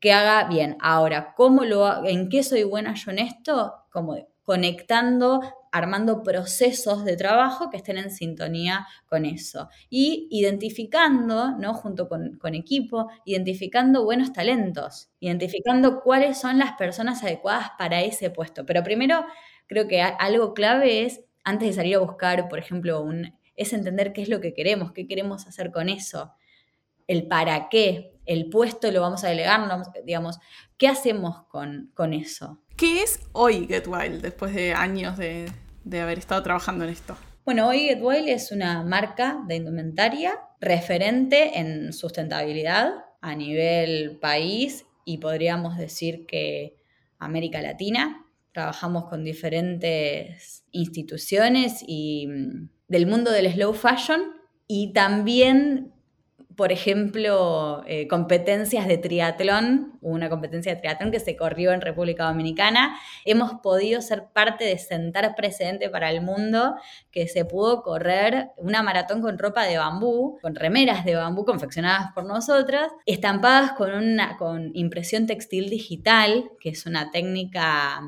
[0.00, 0.76] que haga bien.
[0.80, 3.74] Ahora, ¿cómo lo, ¿en qué soy buena yo en esto?
[3.90, 5.40] Como conectando
[5.72, 9.68] armando procesos de trabajo que estén en sintonía con eso.
[9.90, 11.74] Y identificando, ¿no?
[11.74, 18.64] junto con, equipo, identificando buenos talentos, identificando cuáles son las personas adecuadas para ese puesto.
[18.66, 19.24] Pero primero,
[19.66, 24.12] creo que algo clave es, antes de salir a buscar, por ejemplo, un, es entender
[24.12, 26.32] qué es lo que queremos, qué queremos hacer con eso,
[27.06, 29.60] el para qué, el puesto lo vamos a delegar,
[30.04, 30.38] digamos,
[30.76, 32.60] ¿qué hacemos con, con eso?
[32.78, 35.50] ¿Qué es hoy Get Wild después de años de,
[36.00, 37.16] haber estado trabajando en esto?
[37.44, 44.86] Bueno, hoy Get Wild es una marca de indumentaria referente en sustentabilidad a nivel país
[45.04, 46.76] y podríamos decir que
[47.18, 48.24] América Latina.
[48.52, 54.22] Trabajamos con diferentes instituciones y mm, del mundo del slow fashion
[54.68, 55.94] y también
[56.58, 62.24] por ejemplo, eh, competencias de triatlón, una competencia de triatlón que se corrió en República
[62.24, 66.74] Dominicana, hemos podido ser parte de sentar precedente para el mundo
[67.12, 72.08] que se pudo correr una maratón con ropa de bambú, con remeras de bambú confeccionadas
[72.12, 78.00] por nosotras, estampadas con, una, con impresión textil digital, que es una técnica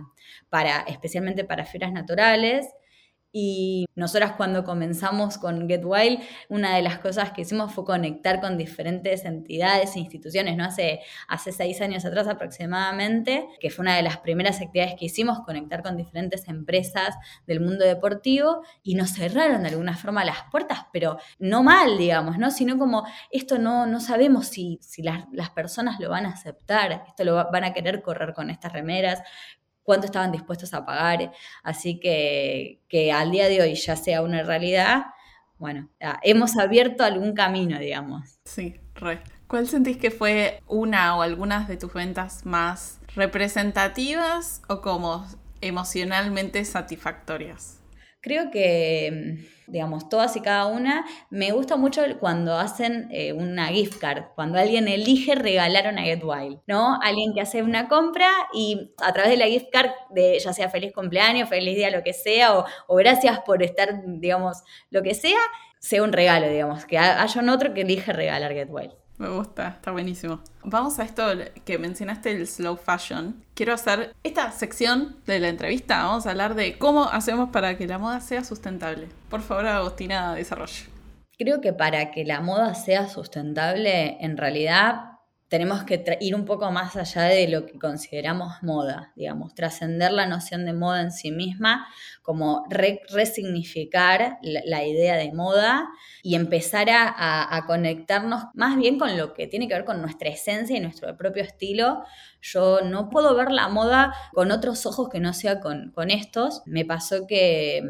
[0.48, 2.66] para, especialmente para fibras naturales,
[3.32, 8.40] y nosotras cuando comenzamos con Get Wild, una de las cosas que hicimos fue conectar
[8.40, 10.64] con diferentes entidades e instituciones, ¿no?
[10.64, 15.40] Hace, hace seis años atrás aproximadamente, que fue una de las primeras actividades que hicimos,
[15.40, 17.14] conectar con diferentes empresas
[17.46, 22.38] del mundo deportivo y nos cerraron de alguna forma las puertas, pero no mal, digamos,
[22.38, 22.50] ¿no?
[22.50, 27.04] Sino como esto no, no sabemos si, si las, las personas lo van a aceptar,
[27.06, 29.22] esto lo van a querer correr con estas remeras,
[29.90, 31.32] cuánto estaban dispuestos a pagar.
[31.64, 35.06] Así que, que al día de hoy ya sea una realidad,
[35.58, 35.88] bueno,
[36.22, 38.38] hemos abierto algún camino, digamos.
[38.44, 39.20] Sí, re.
[39.48, 45.26] ¿Cuál sentís que fue una o algunas de tus ventas más representativas o como
[45.60, 47.79] emocionalmente satisfactorias?
[48.20, 53.68] Creo que, mm, digamos, todas y cada una, me gusta mucho cuando hacen eh, una
[53.68, 57.00] gift card, cuando alguien elige regalar una Get Wild, ¿no?
[57.02, 60.68] Alguien que hace una compra y a través de la gift card, de ya sea
[60.68, 64.58] feliz cumpleaños, feliz día, lo que sea, o, o gracias por estar, digamos,
[64.90, 65.38] lo que sea,
[65.78, 68.92] sea un regalo, digamos, que haya un otro que elige regalar Get Wild.
[69.20, 70.40] Me gusta, está buenísimo.
[70.64, 71.22] Vamos a esto
[71.66, 73.44] que mencionaste, el slow fashion.
[73.52, 76.04] Quiero hacer esta sección de la entrevista.
[76.04, 79.08] Vamos a hablar de cómo hacemos para que la moda sea sustentable.
[79.28, 80.86] Por favor, Agostina, desarrolle.
[81.36, 85.09] Creo que para que la moda sea sustentable, en realidad
[85.50, 90.26] tenemos que ir un poco más allá de lo que consideramos moda, digamos, trascender la
[90.26, 91.88] noción de moda en sí misma,
[92.22, 95.88] como resignificar la, idea de moda
[96.22, 100.76] y empezar a, conectarnos más bien con lo que tiene que ver con nuestra esencia
[100.76, 102.04] y nuestro propio estilo.
[102.40, 106.62] Yo no puedo ver la moda con otros ojos que no sea con, estos.
[106.64, 107.82] Me pasó que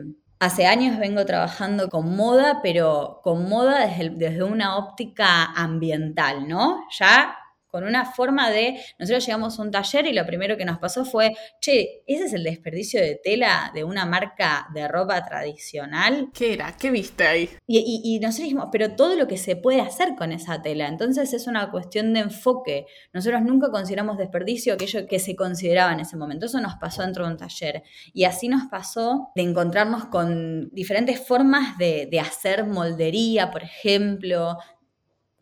[0.42, 6.86] Hace años vengo trabajando con moda, pero con moda desde, desde, una óptica ambiental, ¿no?
[6.98, 7.36] Ya
[7.70, 11.04] con una forma de, nosotros llegamos a un taller y lo primero que nos pasó
[11.04, 16.30] fue, che, ese es el desperdicio de tela de una marca de ropa tradicional.
[16.34, 16.76] ¿Qué era?
[16.76, 17.50] ¿Qué viste ahí?
[17.66, 20.88] Y, nosotros dijimos, pero todo lo que se puede hacer con esa tela.
[20.88, 22.86] Entonces es una cuestión de enfoque.
[23.12, 26.46] Nosotros nunca consideramos desperdicio aquello que se consideraba en ese momento.
[26.46, 27.82] Eso nos pasó dentro de un taller.
[28.12, 34.58] Y así nos pasó de encontrarnos con diferentes formas de, de hacer moldería, por ejemplo,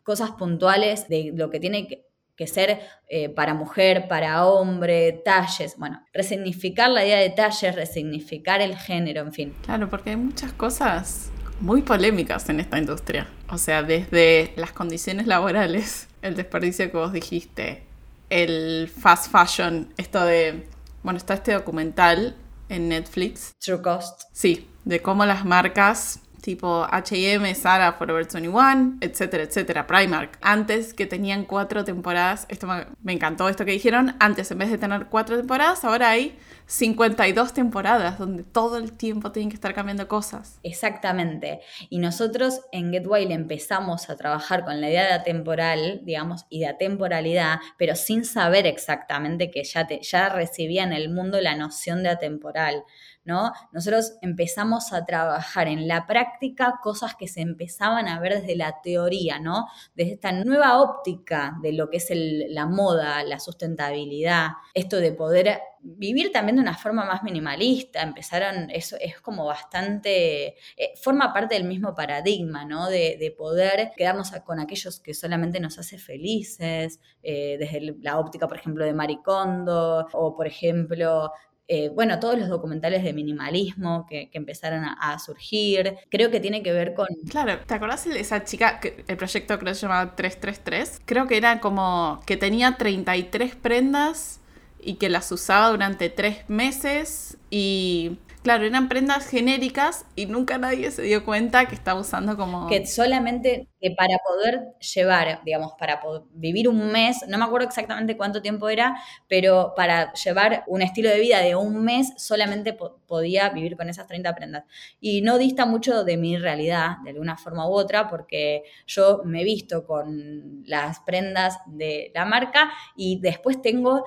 [0.03, 2.08] cosas puntuales de lo que tiene que
[2.39, 2.79] que ser
[3.09, 9.19] eh, para mujer, para hombre, talles, bueno, resignificar la idea de talles, resignificar el género,
[9.23, 9.53] en fin.
[9.65, 13.27] Claro, porque hay muchas cosas muy polémicas en esta industria.
[13.49, 17.83] O sea, desde las condiciones laborales, el desperdicio que vos dijiste,
[18.29, 20.65] el fast fashion, esto de,
[21.03, 22.37] bueno, está este documental
[22.69, 23.53] en Netflix.
[23.59, 24.29] True Cost.
[24.31, 30.37] Sí, de cómo las marcas tipo HM, Zara, Forever 21, etcétera, etcétera, Primark.
[30.41, 34.77] Antes que tenían cuatro temporadas, esto me, encantó esto que dijeron, antes en vez de
[34.77, 40.07] tener cuatro temporadas, ahora hay 52 temporadas donde todo el tiempo tienen que estar cambiando
[40.07, 40.59] cosas.
[40.61, 41.61] Exactamente.
[41.89, 46.67] Y nosotros en Get empezamos a trabajar con la idea de atemporal, digamos, y de
[46.67, 52.03] atemporalidad, pero sin saber exactamente que ya, te, ya recibía en el mundo la noción
[52.03, 52.83] de atemporal.
[53.25, 53.51] ¿No?
[53.71, 58.81] Nosotros empezamos a trabajar en la práctica cosas que se empezaban a ver desde la
[58.81, 59.67] teoría, ¿no?
[59.95, 65.59] Desde esta nueva óptica de lo que es la moda, la sustentabilidad, esto de poder
[65.81, 71.55] vivir también de una forma más minimalista, empezaron, eso es como bastante, eh, forma parte
[71.55, 72.89] del mismo paradigma, ¿no?
[72.89, 78.57] De, poder quedarnos con aquellos que solamente nos hace felices, eh, desde la óptica, por
[78.57, 81.31] ejemplo, de Maricondo, o por ejemplo,
[81.71, 85.97] eh, bueno, todos los documentales de minimalismo que, empezaron a, surgir.
[86.09, 87.05] Creo que tiene que ver con...
[87.29, 91.01] Claro, ¿te acordás de esa chica, que el proyecto creo que se llamaba 333?
[91.05, 94.39] Creo que era como que tenía 33 prendas
[94.81, 100.91] y que las usaba durante tres meses y Claro, eran prendas genéricas y nunca nadie
[100.91, 102.67] se dio cuenta que estaba usando como...
[102.67, 105.99] Que solamente que para poder llevar, digamos, para
[106.31, 108.95] vivir un mes, no me acuerdo exactamente cuánto tiempo era,
[109.27, 112.77] pero para llevar un estilo de vida de un mes solamente
[113.07, 114.63] podía vivir con esas 30 prendas.
[115.01, 119.43] Y no dista mucho de mi realidad, de alguna forma u otra, porque yo me
[119.43, 124.05] visto con las prendas de la marca y después tengo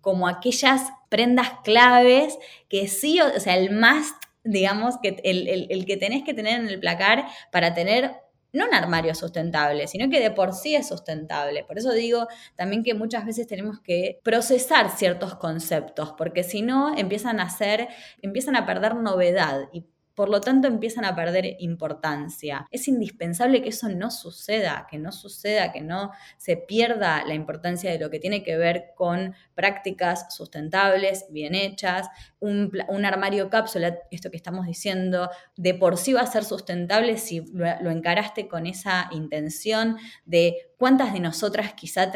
[0.00, 2.38] como aquellas prendas claves
[2.68, 6.78] que sí, o sea, el must, digamos, que el, que tenés que tener en el
[6.78, 8.16] placar para tener
[8.52, 11.64] no un armario sustentable, sino que de por sí es sustentable.
[11.64, 16.94] Por eso digo también que muchas veces tenemos que procesar ciertos conceptos, porque si no
[16.94, 17.88] empiezan a ser,
[18.20, 19.86] empiezan a perder novedad y
[20.16, 22.66] por lo tanto empiezan a perder importancia.
[22.70, 27.92] Es indispensable que eso no suceda, que no suceda, que no se pierda la importancia
[27.92, 32.08] de lo que tiene que ver con prácticas sustentables, bien hechas,
[32.40, 32.72] un,
[33.04, 37.90] armario cápsula, esto que estamos diciendo, de por sí va a ser sustentable si lo,
[37.90, 42.10] encaraste con esa intención de cuántas de nosotras quizá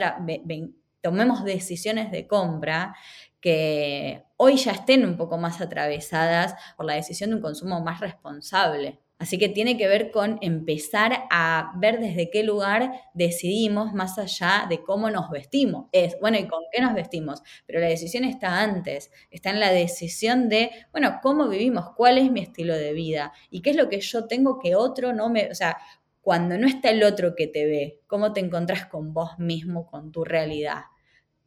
[1.02, 2.96] tomemos decisiones de compra
[3.42, 8.00] que hoy ya estén un poco más atravesadas por la decisión de un consumo más
[8.00, 8.98] responsable.
[9.18, 14.64] Así que tiene que ver con empezar a ver desde qué lugar decidimos más allá
[14.66, 15.88] de cómo nos vestimos.
[15.92, 17.42] Es, bueno, ¿y con qué nos vestimos?
[17.66, 21.90] Pero la decisión está antes, está en la decisión de, bueno, ¿cómo vivimos?
[21.94, 23.34] ¿Cuál es mi estilo de vida?
[23.50, 25.76] ¿Y qué es lo que yo tengo que otro no me, o sea,
[26.22, 30.12] cuando no está el otro que te ve, ¿cómo te encontrás con vos mismo, con
[30.12, 30.84] tu realidad?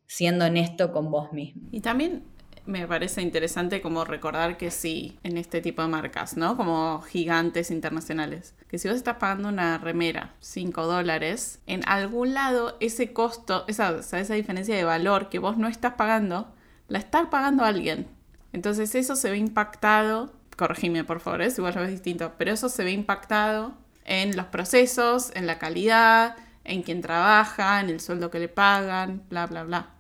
[0.05, 1.69] Siendo honesto con vos mismo.
[1.71, 2.32] Y también
[2.66, 6.55] me parece interesante como recordar que sí, en este tipo de marcas, ¿no?
[6.55, 8.55] Como gigantes internacionales.
[8.68, 13.99] Que si vos estás pagando una remera, 5 dólares, en algún lado ese costo, esa,
[13.99, 16.53] esa diferencia de valor que vos no estás pagando,
[16.88, 18.07] la está pagando alguien.
[18.53, 21.61] Entonces eso se ve impactado, corregime por favor, es ¿eh?
[21.61, 23.74] igual lo ves distinto, pero eso se ve impactado
[24.05, 29.24] en los procesos, en la calidad, en quién trabaja, en el sueldo que le pagan,
[29.30, 29.92] bla, bla, bla.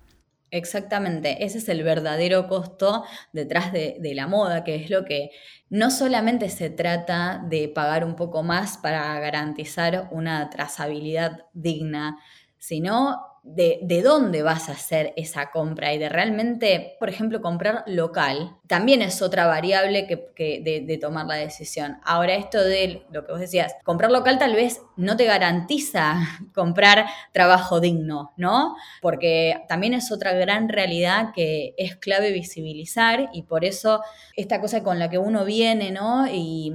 [0.55, 5.31] Exactamente, ese es el verdadero costo detrás de, de, la moda, que es lo que
[5.71, 12.19] no solamente se trata de pagar un poco más para garantizar una trazabilidad digna,
[12.59, 18.55] sino de, dónde vas a hacer esa compra y de realmente, por ejemplo, comprar local,
[18.67, 21.97] también es otra variable que, de, tomar la decisión.
[22.05, 26.15] Ahora, esto de lo que vos decías, comprar local tal vez no te garantiza
[26.55, 28.75] comprar trabajo digno, ¿no?
[29.01, 34.01] Porque también es otra gran realidad que es clave visibilizar y por eso
[34.37, 36.27] esta cosa con la que uno viene, ¿no?
[36.27, 36.71] Y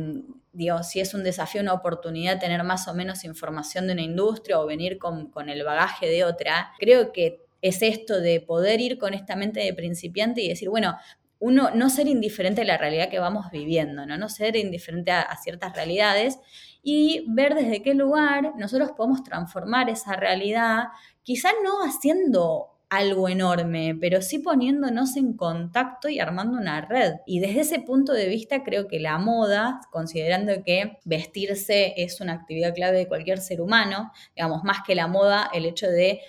[0.82, 4.66] si es un desafío, una oportunidad tener más o menos información de una industria o
[4.66, 9.36] venir con, el bagaje de otra, creo que es esto de poder ir con esta
[9.36, 10.96] mente de principiante y decir, bueno,
[11.40, 15.22] uno no ser indiferente a la realidad que vamos viviendo, no, no ser indiferente a,
[15.22, 16.38] a ciertas realidades
[16.82, 20.84] y ver desde qué lugar nosotros podemos transformar esa realidad,
[21.22, 27.14] quizás no haciendo algo enorme, pero sí poniéndonos en contacto y armando una red.
[27.26, 32.32] Y desde ese punto de vista creo que la moda, considerando que vestirse es una
[32.32, 36.20] actividad clave de cualquier ser humano, digamos, más que la moda, el hecho de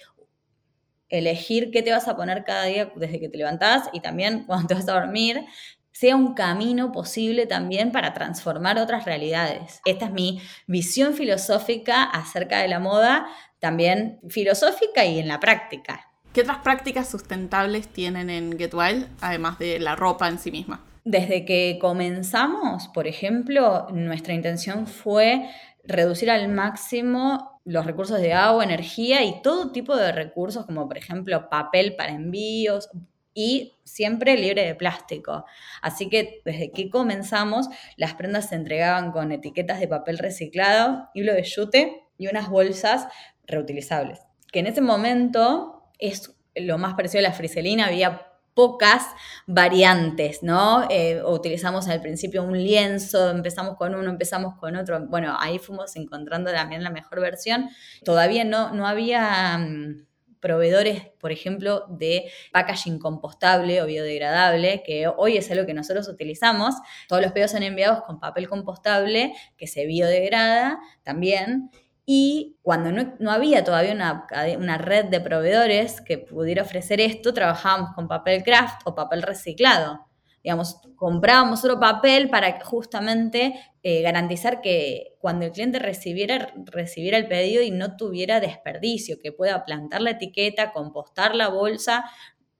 [1.08, 4.68] elegir qué te vas a poner cada día desde que te levantás y también cuando
[4.68, 5.46] te vas a dormir,
[5.92, 9.82] sea un camino posible también para transformar otras realidades.
[9.86, 13.28] Esta es mi visión filosófica acerca de la moda,
[13.60, 16.09] también filosófica y en la práctica.
[16.34, 20.86] ¿Qué otras prácticas sustentables tienen en Get Wild, además de la ropa en sí misma?
[21.04, 25.50] Desde que comenzamos, por ejemplo, nuestra intención fue
[25.84, 31.00] reducir al máximo los recursos de agua, energía y todo tipo de recursos, como por
[31.00, 32.90] ejemplo papel para envíos
[33.34, 35.46] y siempre libre de plástico.
[35.82, 41.34] Así que desde que comenzamos, las prendas se entregaban con etiquetas de papel reciclado, hilo
[41.34, 43.08] de yute y unas bolsas
[43.48, 44.20] reutilizables.
[44.52, 49.06] Que en ese momento es lo más parecido a la friselina, había pocas
[49.48, 50.86] variantes, ¿no?
[50.90, 55.96] Eh, utilizamos al principio un lienzo, empezamos con uno, empezamos con otro, bueno, ahí fuimos
[55.96, 57.70] encontrando también la mejor versión.
[58.04, 60.06] Todavía no, no había mm,
[60.40, 66.76] proveedores, por ejemplo, de packaging compostable o biodegradable, que hoy es algo que nosotros utilizamos.
[67.08, 71.70] Todos los pedidos son enviados con papel compostable que se biodegrada también
[72.12, 74.26] y cuando no, había todavía una,
[74.58, 80.08] una, red de proveedores que pudiera ofrecer esto, trabajábamos con papel craft o papel reciclado.
[80.44, 87.28] Digamos, comprábamos otro papel para justamente eh, garantizar que cuando el cliente recibiera, recibiera el
[87.28, 92.06] pedido y no tuviera desperdicio, que pueda plantar la etiqueta, compostar la bolsa,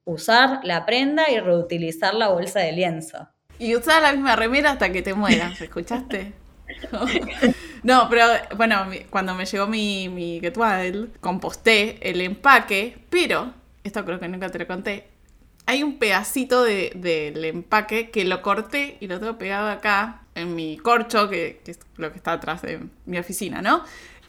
[0.04, 3.28] usar la prenda y reutilizar la bolsa de lienzo.
[3.58, 6.34] Y usar la misma remera hasta que te mueras, ¿escuchaste?
[7.82, 8.26] no, pero
[8.56, 10.56] bueno, cuando me llegó mi, mi Get
[11.20, 13.52] composté el empaque, pero,
[13.84, 15.08] esto creo que nunca te lo conté,
[15.66, 20.54] hay un pedacito del de, empaque que lo corté y lo tengo pegado acá en
[20.54, 23.84] mi corcho, que, que, es lo que está atrás de mi oficina, ¿no?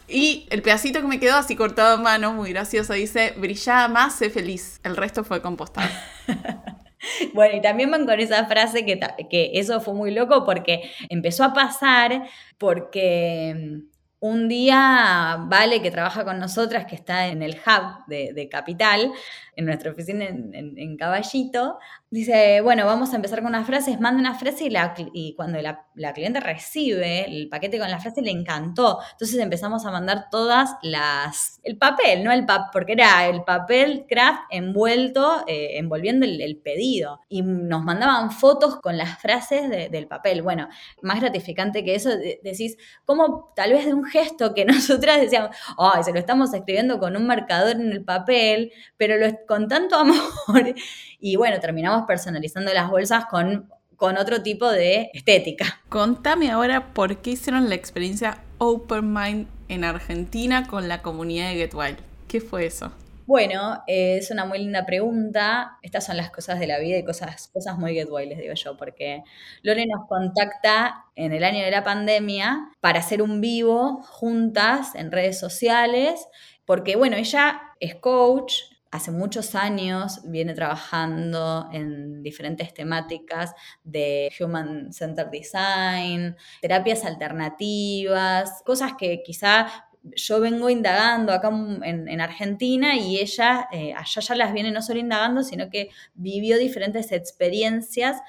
[0.08, 4.16] Y el pedacito que me quedó así cortado a mano, muy gracioso, dice, brillaba más,
[4.16, 4.80] sé feliz.
[4.82, 5.88] El resto fue compostado.
[7.34, 8.98] Bueno, y también van con esa frase que,
[9.30, 12.28] que eso fue muy loco porque empezó a pasar
[12.58, 13.92] porque mm,
[14.22, 19.12] un día Vale, que trabaja con nosotras, que está en el hub de, Capital,
[19.56, 21.78] en nuestra oficina en, Caballito,
[22.12, 25.58] dice, bueno, vamos a empezar con unas frases, manda una frase y, la, y cuando
[25.62, 28.98] la, cliente recibe el paquete con la frase le encantó.
[29.12, 34.04] Entonces empezamos a mandar todas las, el papel, no el papel, porque era el papel
[34.06, 37.20] craft envuelto, eh, envolviendo el, pedido.
[37.30, 40.42] Y nos mandaban fotos con las frases del papel.
[40.42, 40.68] Bueno,
[41.00, 42.10] más gratificante que eso,
[42.42, 46.98] decís, como tal vez de un gesto que nosotras decíamos, ay, se lo estamos escribiendo
[46.98, 50.74] con un marcador en el papel, pero lo, con tanto amor.
[51.22, 53.70] Y bueno, terminamos personalizando las bolsas con
[54.02, 55.80] con otro tipo de estética.
[55.88, 61.54] Contame ahora por qué hicieron la experiencia Open Mind en Argentina con la comunidad de
[61.54, 61.98] Get Wild.
[62.26, 62.90] ¿Qué fue eso?
[63.26, 65.78] Bueno, eh, es una muy linda pregunta.
[65.82, 68.54] Estas son las cosas de la vida y cosas, cosas muy get wild, les digo
[68.54, 69.22] yo, porque
[69.62, 75.12] Lore nos contacta en el año de la pandemia para hacer un vivo juntas en
[75.12, 76.26] redes sociales,
[76.64, 78.54] porque bueno, ella es coach,
[78.92, 88.92] hace muchos años viene trabajando en diferentes temáticas de Human Centered Design, terapias alternativas, cosas
[88.98, 89.66] que quizá
[90.14, 95.00] yo vengo indagando acá en, Argentina y ella eh, allá ya las viene no solo
[95.00, 98.20] indagando, sino que vivió diferentes experiencias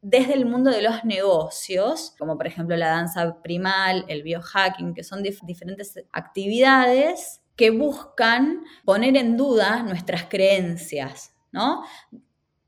[0.00, 5.04] desde el mundo de los negocios, como por ejemplo la danza primal, el biohacking, que
[5.04, 11.82] son diferentes actividades que buscan poner en duda nuestras creencias, ¿no?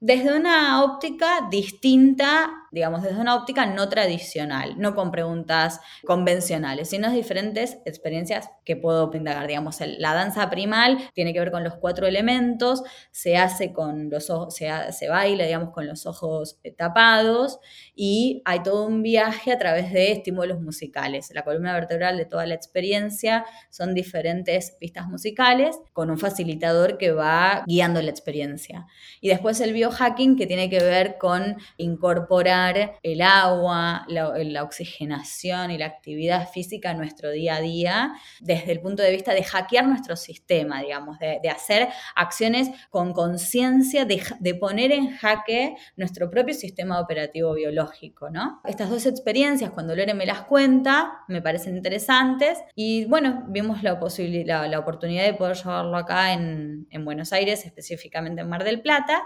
[0.01, 7.11] Desde una óptica distinta digamos, desde una óptica no tradicional, no con preguntas convencionales, sino
[7.11, 9.47] diferentes experiencias que puedo indagar.
[9.47, 14.31] Digamos, la danza primal tiene que ver con los cuatro elementos, se hace con los
[14.31, 17.59] ojos, se, se baila, digamos, con los ojos eh, tapados
[17.95, 21.31] y hay todo un viaje a través de estímulos musicales.
[21.35, 27.12] La columna vertebral de toda la experiencia son diferentes pistas musicales con un facilitador que
[27.12, 28.87] va guiando la experiencia.
[29.21, 32.59] Y después el biohacking que tiene que ver con incorporar
[33.02, 38.80] el agua, la, oxigenación y la actividad física en nuestro día a día desde el
[38.80, 44.92] punto de vista de hackear nuestro sistema, digamos, de, hacer acciones con conciencia, de, poner
[44.92, 48.61] en jaque nuestro propio sistema operativo biológico, ¿no?
[48.64, 53.92] Estas dos experiencias, cuando Lore me las cuenta, me parecen interesantes y bueno, vimos la,
[53.94, 59.22] la, oportunidad de poder llevarlo acá en Buenos Aires, específicamente en Mar del Plata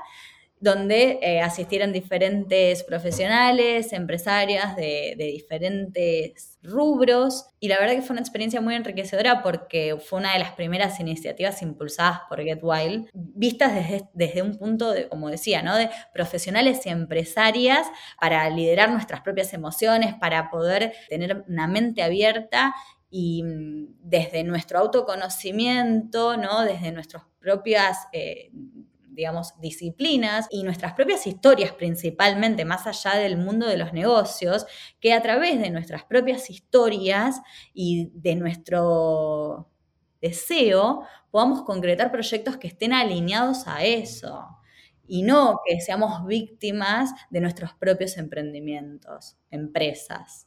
[0.65, 7.45] donde eh, asistieron diferentes profesionales, empresarias de, diferentes rubros.
[7.61, 10.99] Y la verdad que fue una experiencia muy enriquecedora porque fue una de las primeras
[11.01, 15.77] iniciativas impulsadas por Get Wild, vistas desde, desde un punto, de, como decía, ¿no?
[15.77, 17.87] de profesionales y empresarias
[18.19, 22.75] para liderar nuestras propias emociones, para poder tener una mente abierta
[23.11, 26.63] y mm, desde nuestro autoconocimiento, ¿no?
[26.63, 28.51] desde nuestras propias eh,
[29.15, 34.67] digamos, disciplinas y nuestras propias historias principalmente, más allá del mundo de los negocios,
[35.01, 37.41] que a través de nuestras propias historias
[37.73, 39.71] y de nuestro
[40.21, 44.47] deseo podamos concretar proyectos que estén alineados a eso
[45.07, 50.47] y no que seamos víctimas de nuestros propios emprendimientos, empresas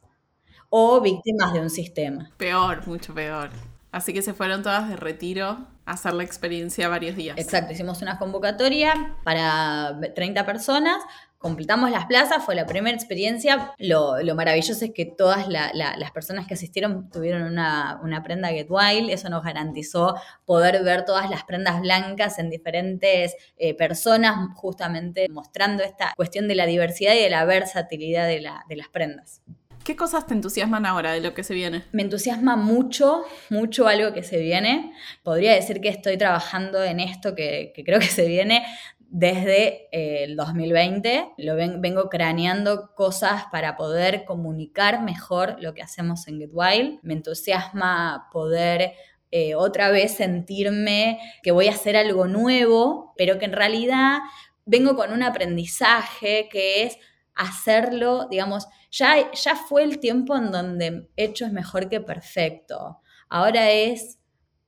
[0.70, 2.32] o víctimas de un sistema.
[2.38, 3.50] Peor, mucho peor.
[3.98, 7.36] Así que se fueron todas de retiro a hacer la experiencia varios días.
[7.40, 11.02] Exacto, hicimos una convocatoria para 30 personas,
[11.40, 13.74] completamos las plazas, fue la primera experiencia.
[13.80, 19.30] Lo, maravilloso es que todas las personas que asistieron tuvieron una, prenda Get Wild, eso
[19.30, 20.14] nos garantizó
[20.46, 26.54] poder ver todas las prendas blancas en diferentes eh, personas, justamente mostrando esta cuestión de
[26.54, 29.42] la diversidad y de la versatilidad de las prendas.
[29.88, 31.86] ¿Qué cosas te entusiasman ahora de lo que se viene?
[31.94, 34.92] Me entusiasma mucho, mucho algo que se viene.
[35.24, 38.66] Podría decir que estoy trabajando en esto que, creo que se viene
[39.00, 41.30] desde eh, el 2020.
[41.38, 47.00] Lo vengo craneando cosas para poder comunicar mejor lo que hacemos en Get Wild.
[47.02, 48.92] Me entusiasma poder
[49.32, 54.18] eh, otra vez sentirme que voy a hacer algo nuevo, pero que en realidad
[54.66, 56.98] vengo con un aprendizaje que es
[57.38, 63.00] hacerlo, digamos, ya, ya fue el tiempo en donde hecho es mejor que perfecto.
[63.30, 64.20] Ahora es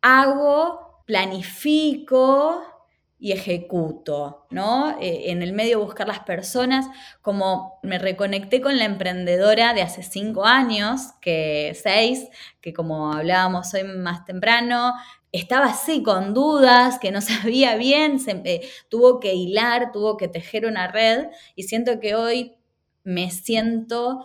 [0.01, 2.61] hago, planifico
[3.21, 4.97] y ejecuto, ¿no?
[5.01, 6.85] Eh, en el medio buscar las personas,
[7.21, 12.29] como me reconecté con la emprendedora de hace cinco años, que seis,
[12.61, 14.93] que como hablábamos hoy más temprano,
[15.31, 20.65] estaba así con dudas, que no sabía bien, eh, tuvo que hilar, tuvo que tejer
[20.65, 22.55] una red y siento que hoy
[23.09, 24.23] me siento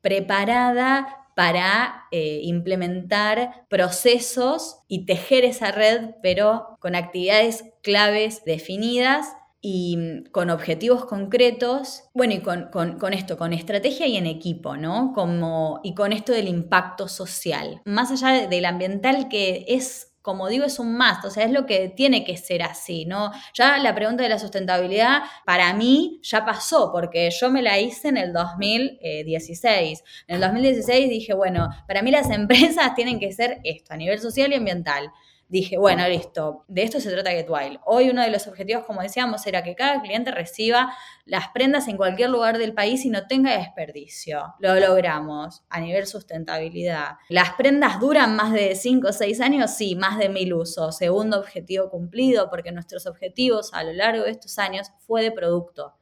[0.00, 9.26] preparada para eh, implementar procesos y tejer esa red, pero con actividades claves definidas
[9.60, 14.76] y mm, con objetivos concretos, bueno, y con, con, esto, con estrategia y en equipo,
[14.76, 15.12] ¿no?
[15.14, 20.64] Como, y con esto del impacto social, más allá del ambiental que es como digo,
[20.64, 23.30] es un must, o sea, es lo que tiene que ser así, ¿no?
[23.54, 28.08] Ya la pregunta de la sustentabilidad para mí ya pasó, porque yo me la hice
[28.08, 30.02] en el 2016.
[30.26, 34.18] En el 2016 dije, bueno, para mí las empresas tienen que ser esto, a nivel
[34.18, 35.12] social y ambiental.
[35.48, 37.78] Dije, bueno, listo, de esto se trata Get Wild.
[37.84, 40.92] Hoy uno de los objetivos, como decíamos, era que cada cliente reciba
[41.24, 44.54] las prendas en cualquier lugar del país y no tenga desperdicio.
[44.58, 47.16] Lo logramos a nivel sustentabilidad.
[47.28, 49.70] ¿Las prendas duran más de 5 o 6 años?
[49.70, 50.96] Sí, más de mil usos.
[50.96, 55.94] Segundo objetivo cumplido, porque nuestros objetivos a lo largo de estos años fue de producto.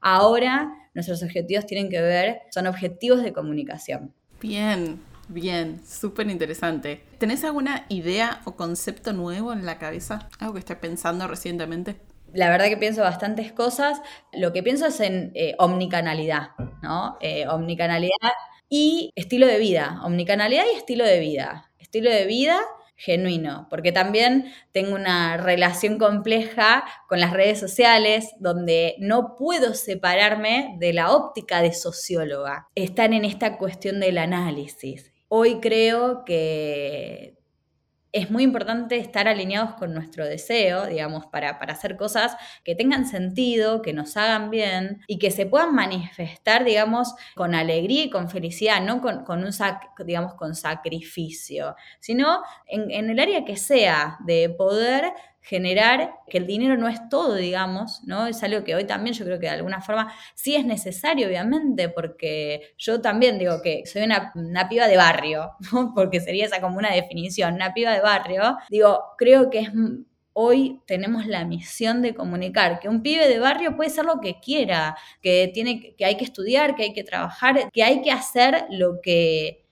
[0.00, 4.14] Ahora nuestros objetivos tienen que ver, son objetivos de comunicación.
[4.40, 5.00] Bien,
[5.32, 7.04] Bien, súper interesante.
[7.18, 10.28] ¿Tenés alguna idea o concepto nuevo en la cabeza?
[10.40, 12.00] ¿Algo que estés pensando recientemente?
[12.34, 14.02] La verdad que pienso bastantes cosas.
[14.32, 16.48] Lo que pienso es en eh, omnicanalidad,
[16.82, 17.16] ¿no?
[17.20, 18.32] Eh, omnicanalidad
[18.68, 20.00] y estilo de vida.
[20.02, 21.70] Omnicanalidad y estilo de vida.
[21.78, 22.58] Estilo de vida
[22.96, 30.74] genuino, porque también tengo una relación compleja con las redes sociales donde no puedo separarme
[30.78, 32.68] de la óptica de socióloga.
[32.74, 37.38] Están en esta cuestión del análisis hoy creo que
[38.12, 43.82] es muy importante estar alineados con nuestro deseo, digamos, para, hacer cosas que tengan sentido,
[43.82, 48.82] que nos hagan bien y que se puedan manifestar, digamos, con alegría y con felicidad,
[48.82, 49.50] no con, un,
[50.04, 55.12] digamos, con sacrificio, sino en, en el área que sea de poder
[55.42, 58.26] generar que el dinero no es todo, digamos, ¿no?
[58.26, 61.88] Es algo que hoy también yo creo que de alguna forma sí es necesario, obviamente,
[61.88, 65.52] porque yo también digo que soy una, piba de barrio,
[65.94, 68.58] porque sería esa como una definición, una piba de barrio.
[68.68, 69.70] Digo, creo que es
[70.32, 74.40] hoy tenemos la misión de comunicar que un pibe de barrio puede ser lo que
[74.40, 78.66] quiera, que tiene que hay que estudiar, que hay que trabajar, que hay que hacer
[78.70, 79.66] lo que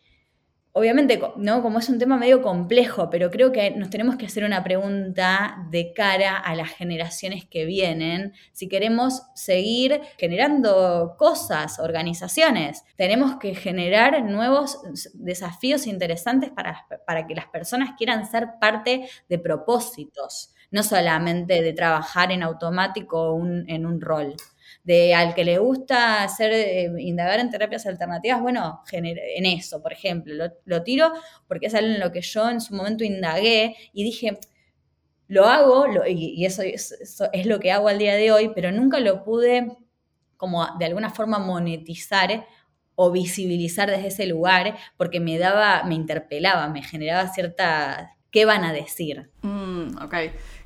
[0.79, 1.63] obviamente, ¿no?
[1.63, 5.67] Como es un tema medio complejo, pero creo que nos tenemos que hacer una pregunta
[5.71, 12.85] de cara a las generaciones que vienen, si queremos seguir generando cosas, organizaciones.
[12.97, 14.79] Tenemos que generar nuevos
[15.15, 21.73] desafíos interesantes para, para que las personas quieran ser parte de propósitos, no solamente de
[21.73, 24.37] trabajar en automático en un rol
[24.89, 29.93] de al que le gusta hacer, eh, indagar en terapias alternativas, bueno, en eso, por
[29.93, 31.13] ejemplo, lo, tiro
[31.47, 34.39] porque es algo en lo que yo en su momento indagué y dije,
[35.27, 39.25] lo hago, y, eso, es lo que hago al día de hoy, pero nunca lo
[39.25, 39.77] pude
[40.39, 42.47] como de alguna forma monetizar
[42.95, 48.65] o visibilizar desde ese lugar porque me daba, me interpelaba, me generaba cierta, ¿qué van
[48.65, 49.31] a decir?
[49.43, 50.15] Mm, ok.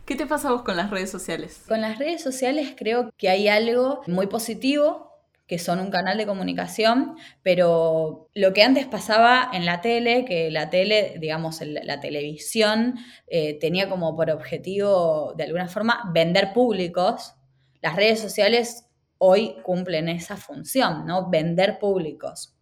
[0.04, 1.62] ¿Qué te pasa vos con las redes sociales?
[1.68, 5.12] Con las redes sociales creo que hay algo muy positivo,
[5.46, 10.50] que son un canal de comunicación, pero lo que antes pasaba en la tele, que
[10.50, 12.96] la tele, digamos, la televisión
[13.28, 17.34] eh, tenía como por objetivo, de alguna forma, vender públicos,
[17.80, 18.86] las redes sociales
[19.18, 21.30] hoy cumplen esa función, ¿no?
[21.30, 22.56] Vender públicos,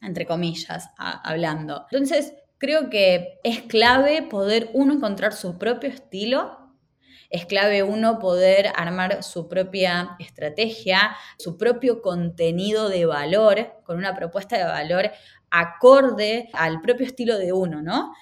[0.00, 1.86] entre comillas, hablando.
[1.90, 6.57] Entonces, creo que es clave poder uno encontrar su propio estilo
[7.30, 14.14] es clave uno poder armar su propia estrategia, su propio contenido de valor, con una
[14.14, 15.10] propuesta de valor
[15.50, 18.12] acorde al propio estilo de uno, ¿no?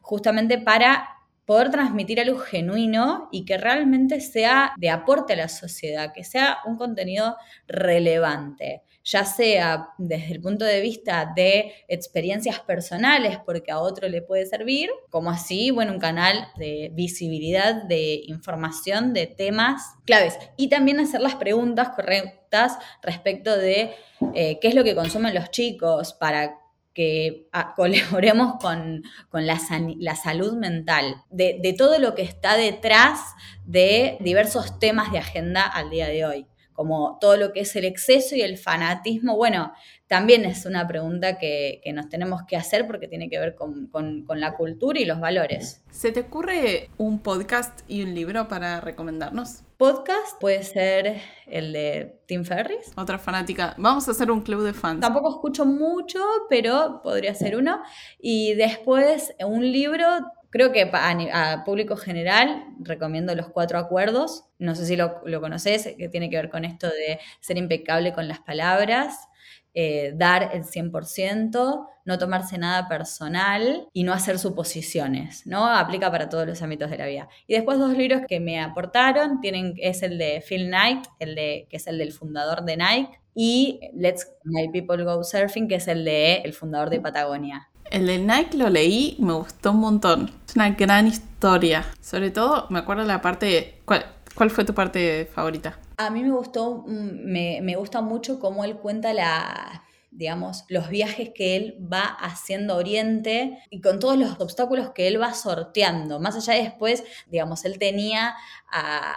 [0.00, 1.08] Justamente para
[1.44, 6.58] poder transmitir algo genuino y que realmente sea de aporte a la sociedad, que sea
[6.64, 7.36] un contenido
[7.66, 14.22] relevante ya sea desde el punto de vista de experiencias personales, porque a otro le
[14.22, 20.38] puede servir, como así, bueno, un canal de visibilidad, de información, de temas claves.
[20.56, 23.90] Y también hacer las preguntas correctas respecto de
[24.34, 26.60] eh, qué es lo que consumen los chicos para
[26.94, 29.02] que ah, colaboremos con,
[29.32, 29.58] la,
[29.98, 33.18] la, salud mental, de todo lo que está detrás
[33.64, 36.46] de diversos temas de agenda al día de hoy
[36.80, 39.70] como todo lo que es el exceso y el fanatismo, bueno,
[40.06, 43.90] también es una pregunta que, nos tenemos que hacer porque tiene que ver con,
[44.34, 45.82] la cultura y los valores.
[45.90, 49.62] ¿Se te ocurre un podcast y un libro para recomendarnos?
[49.76, 52.92] Podcast puede ser el de Tim Ferris.
[52.96, 53.74] Otra fanática.
[53.76, 55.00] Vamos a hacer un club de fans.
[55.00, 56.18] Tampoco escucho mucho,
[56.48, 57.82] pero podría ser uno.
[58.18, 60.06] Y después un libro
[60.50, 64.44] Creo que a, público general recomiendo los cuatro acuerdos.
[64.58, 68.26] No sé si lo, conoces, que tiene que ver con esto de ser impecable con
[68.26, 69.28] las palabras,
[69.74, 75.66] eh, dar el 100%, no tomarse nada personal y no hacer suposiciones, ¿no?
[75.66, 77.28] Aplica para todos los ámbitos de la vida.
[77.46, 81.68] Y después dos libros que me aportaron, tienen, es el de Phil Knight, el de,
[81.70, 85.86] que es el del fundador de Nike, y Let's My People Go Surfing, que es
[85.86, 87.69] el de el fundador de Patagonia.
[87.84, 90.30] El de Nike lo leí, me gustó un montón.
[90.46, 91.84] Es una gran historia.
[92.00, 93.82] Sobre todo, me acuerdo la parte...
[93.84, 95.78] ¿Cuál, fue tu parte favorita?
[95.96, 100.88] A mí me gustó, mm, me, me gusta mucho cómo él cuenta la, digamos, los
[100.88, 105.34] viajes que él va haciendo a Oriente y con todos los obstáculos que él va
[105.34, 106.18] sorteando.
[106.18, 108.34] Más allá de después, digamos, él tenía
[108.72, 109.12] a,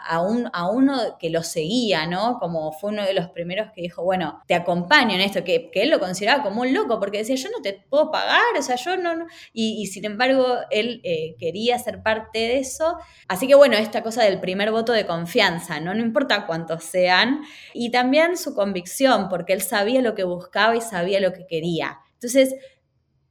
[0.52, 2.40] a, uno que lo seguía, ¿no?
[2.40, 5.90] Como fue uno de los primeros que dijo, bueno, te acompaño en esto, que, él
[5.90, 8.98] lo consideraba como un loco, porque decía, yo no te puedo pagar, o sea, yo
[8.98, 12.98] no, Y, sin embargo, él eh, quería ser parte de eso.
[13.28, 15.94] Así que bueno, esta cosa del primer voto de confianza, ¿no?
[15.94, 17.44] No importa cuántos sean.
[17.74, 22.00] Y también su convicción, porque él sabía lo que buscaba y sabía lo que quería.
[22.14, 22.56] Entonces,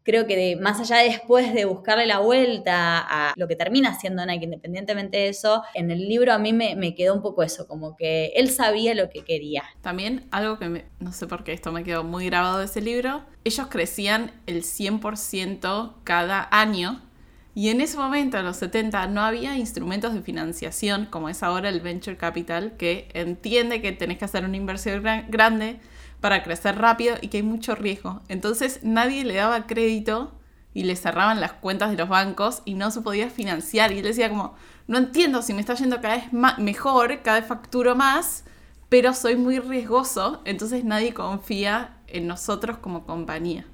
[0.03, 4.25] creo que más allá de después de buscarle la vuelta a lo que termina siendo
[4.25, 7.97] Nike, independientemente de eso, en el libro a mí me, quedó un poco eso, como
[7.97, 9.65] que él sabía lo que quería.
[9.81, 13.23] También algo que no sé por qué esto me quedó muy grabado de ese libro,
[13.45, 17.03] ellos crecían el 100% cada año.
[17.55, 21.69] Y en ese momento, en los 70, no había instrumentos de financiación como es ahora
[21.69, 25.79] el Venture Capital, que entiende que tenés que hacer una inversión grande
[26.23, 28.23] para crecer rápido y que hay mucho riesgo.
[28.29, 30.33] Entonces nadie le daba crédito
[30.73, 33.93] y le cerraban las cuentas de los bancos y no se podía financiar.
[33.93, 34.55] Y él decía como,
[34.87, 38.45] no entiendo si me está yendo cada vez mejor, cada vez facturo más,
[38.89, 43.67] pero soy muy riesgoso, entonces nadie confía en nosotros como compañía.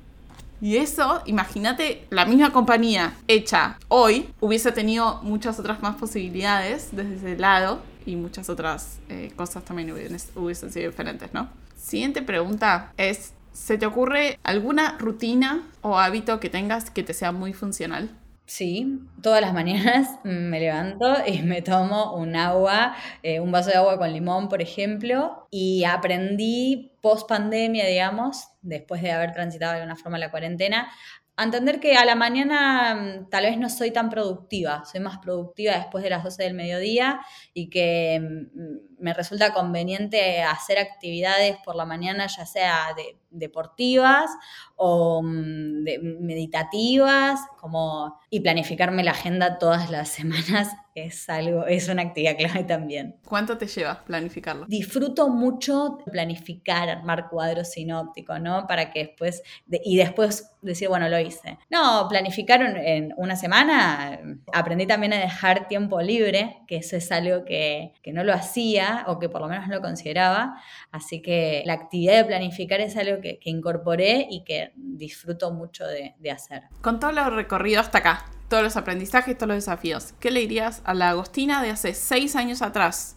[0.60, 7.16] Y eso, imagínate, la misma compañía hecha hoy hubiese tenido muchas otras más posibilidades desde
[7.16, 11.48] ese lado y muchas otras eh, cosas también hubiesen sido diferentes, ¿no?
[11.78, 17.30] Siguiente pregunta es, ¿se te ocurre alguna rutina o hábito que tengas que te sea
[17.30, 18.10] muy funcional?
[18.46, 23.76] Sí, todas las mañanas me levanto y me tomo un agua, eh, un vaso de
[23.76, 29.78] agua con limón, por ejemplo, y aprendí post pandemia, digamos, después de haber transitado de
[29.78, 30.90] alguna forma la cuarentena,
[31.38, 35.18] a entender que a la mañana mm, tal vez no soy tan productiva, soy más
[35.18, 37.20] productiva después de las 12 del mediodía
[37.54, 42.88] y que mm, me resulta conveniente hacer actividades por la mañana, ya sea
[43.30, 44.32] deportivas
[44.74, 45.84] o mm,
[46.20, 50.74] meditativas, como, y planificarme la agenda todas las semanas
[51.04, 53.16] es algo, es una actividad clave también.
[53.24, 54.66] ¿Cuánto te lleva planificarlo?
[54.66, 58.66] Disfruto mucho planificar, armar cuadros sinópticos, ¿no?
[58.66, 61.58] Para que después, y después decir, bueno, lo hice.
[61.70, 64.20] No, planificar en una semana,
[64.52, 69.04] aprendí también a dejar tiempo libre, que eso es algo que, que no lo hacía
[69.06, 70.60] o que por lo menos no lo consideraba.
[70.90, 75.86] Así que la actividad de planificar es algo que, que incorporé y que disfruto mucho
[75.86, 76.64] de, de hacer.
[76.82, 80.14] Con todo lo recorrido hasta acá, todos los aprendizajes, todos los desafíos.
[80.20, 83.16] ¿Qué le dirías a la Agostina de hace seis años atrás,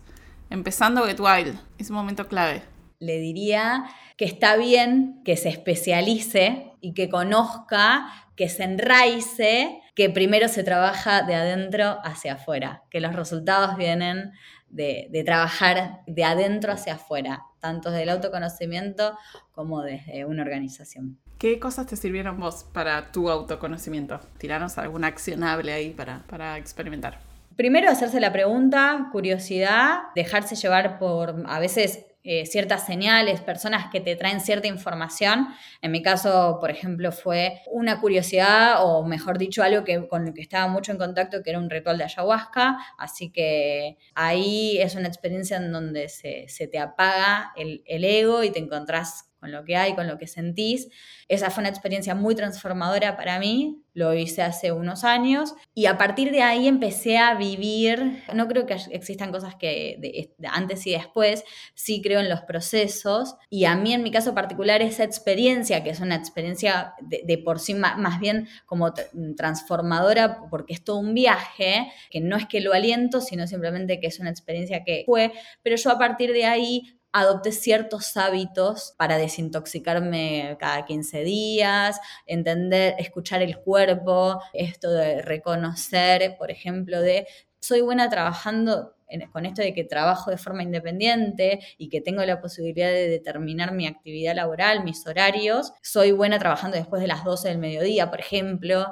[0.50, 1.60] empezando Get Wild?
[1.78, 2.64] Es un momento clave.
[3.00, 3.86] Le diría
[4.18, 10.64] que está bien que se especialice y que conozca, que se enraice, que primero se
[10.64, 14.32] trabaja de adentro hacia afuera, que los resultados vienen
[14.72, 19.18] de, trabajar de adentro hacia afuera, tanto desde el autoconocimiento
[19.52, 21.20] como desde una organización.
[21.42, 24.20] ¿Qué cosas te sirvieron vos para tu autoconocimiento?
[24.38, 27.18] Tiranos alguna accionable ahí para, para experimentar.
[27.56, 34.00] Primero hacerse la pregunta, curiosidad, dejarse llevar por a veces eh, ciertas señales, personas que
[34.00, 35.48] te traen cierta información.
[35.82, 40.36] En mi caso, por ejemplo, fue una curiosidad o mejor dicho, algo que, con lo
[40.36, 42.78] que estaba mucho en contacto, que era un ritual de ayahuasca.
[43.00, 48.52] Así que ahí es una experiencia en donde se, te apaga el, el ego y
[48.52, 50.88] te encontrás con lo que hay, con lo que sentís.
[51.28, 55.98] Esa fue una experiencia muy transformadora para mí, lo hice hace unos años y a
[55.98, 61.44] partir de ahí empecé a vivir, no creo que existan cosas que antes y después,
[61.74, 65.90] sí creo en los procesos y a mí en mi caso particular esa experiencia, que
[65.90, 68.94] es una experiencia de, por sí más, más, bien como
[69.36, 74.08] transformadora porque es todo un viaje, que no es que lo aliento, sino simplemente que
[74.08, 75.34] es una experiencia que fue,
[75.64, 82.96] pero yo a partir de ahí adopté ciertos hábitos para desintoxicarme cada 15 días, entender,
[82.98, 87.28] escuchar el cuerpo, esto de reconocer, por ejemplo, de
[87.60, 88.96] soy buena trabajando
[89.32, 93.74] con esto de que trabajo de forma independiente y que tengo la posibilidad de determinar
[93.74, 98.20] mi actividad laboral, mis horarios, soy buena trabajando después de las 12 del mediodía, por
[98.20, 98.88] ejemplo.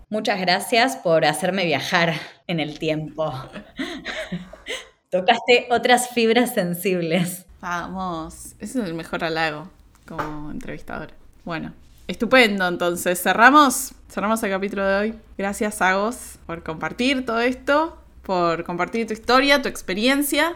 [0.09, 2.13] Muchas gracias por hacerme viajar
[2.47, 3.31] en el tiempo.
[5.11, 7.45] Tocaste otras fibras sensibles.
[7.59, 9.69] Vamos, ese es el mejor halago
[10.05, 11.09] como entrevistador.
[11.43, 11.73] Bueno,
[12.07, 15.15] estupendo, entonces cerramos, cerramos el capítulo de hoy.
[15.37, 20.55] Gracias Agos por compartir todo esto, por compartir tu historia, tu experiencia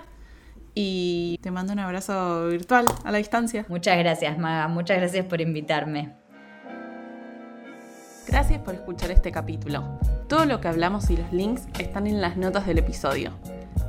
[0.73, 3.65] y te mando un abrazo virtual a la distancia.
[3.67, 4.67] Muchas gracias, Maga.
[4.67, 6.15] Muchas gracias por invitarme.
[8.27, 9.99] Gracias por escuchar este capítulo.
[10.29, 13.33] Todo lo que hablamos y los links están en las notas del episodio.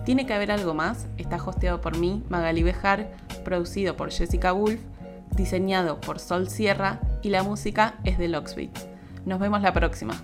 [0.05, 1.07] Tiene que haber algo más.
[1.17, 3.13] Está hosteado por mí, Magali Bejar,
[3.45, 4.81] producido por Jessica Wolf,
[5.37, 8.79] diseñado por Sol Sierra y la música es de Locksbeat.
[9.25, 10.15] Nos vemos la próxima.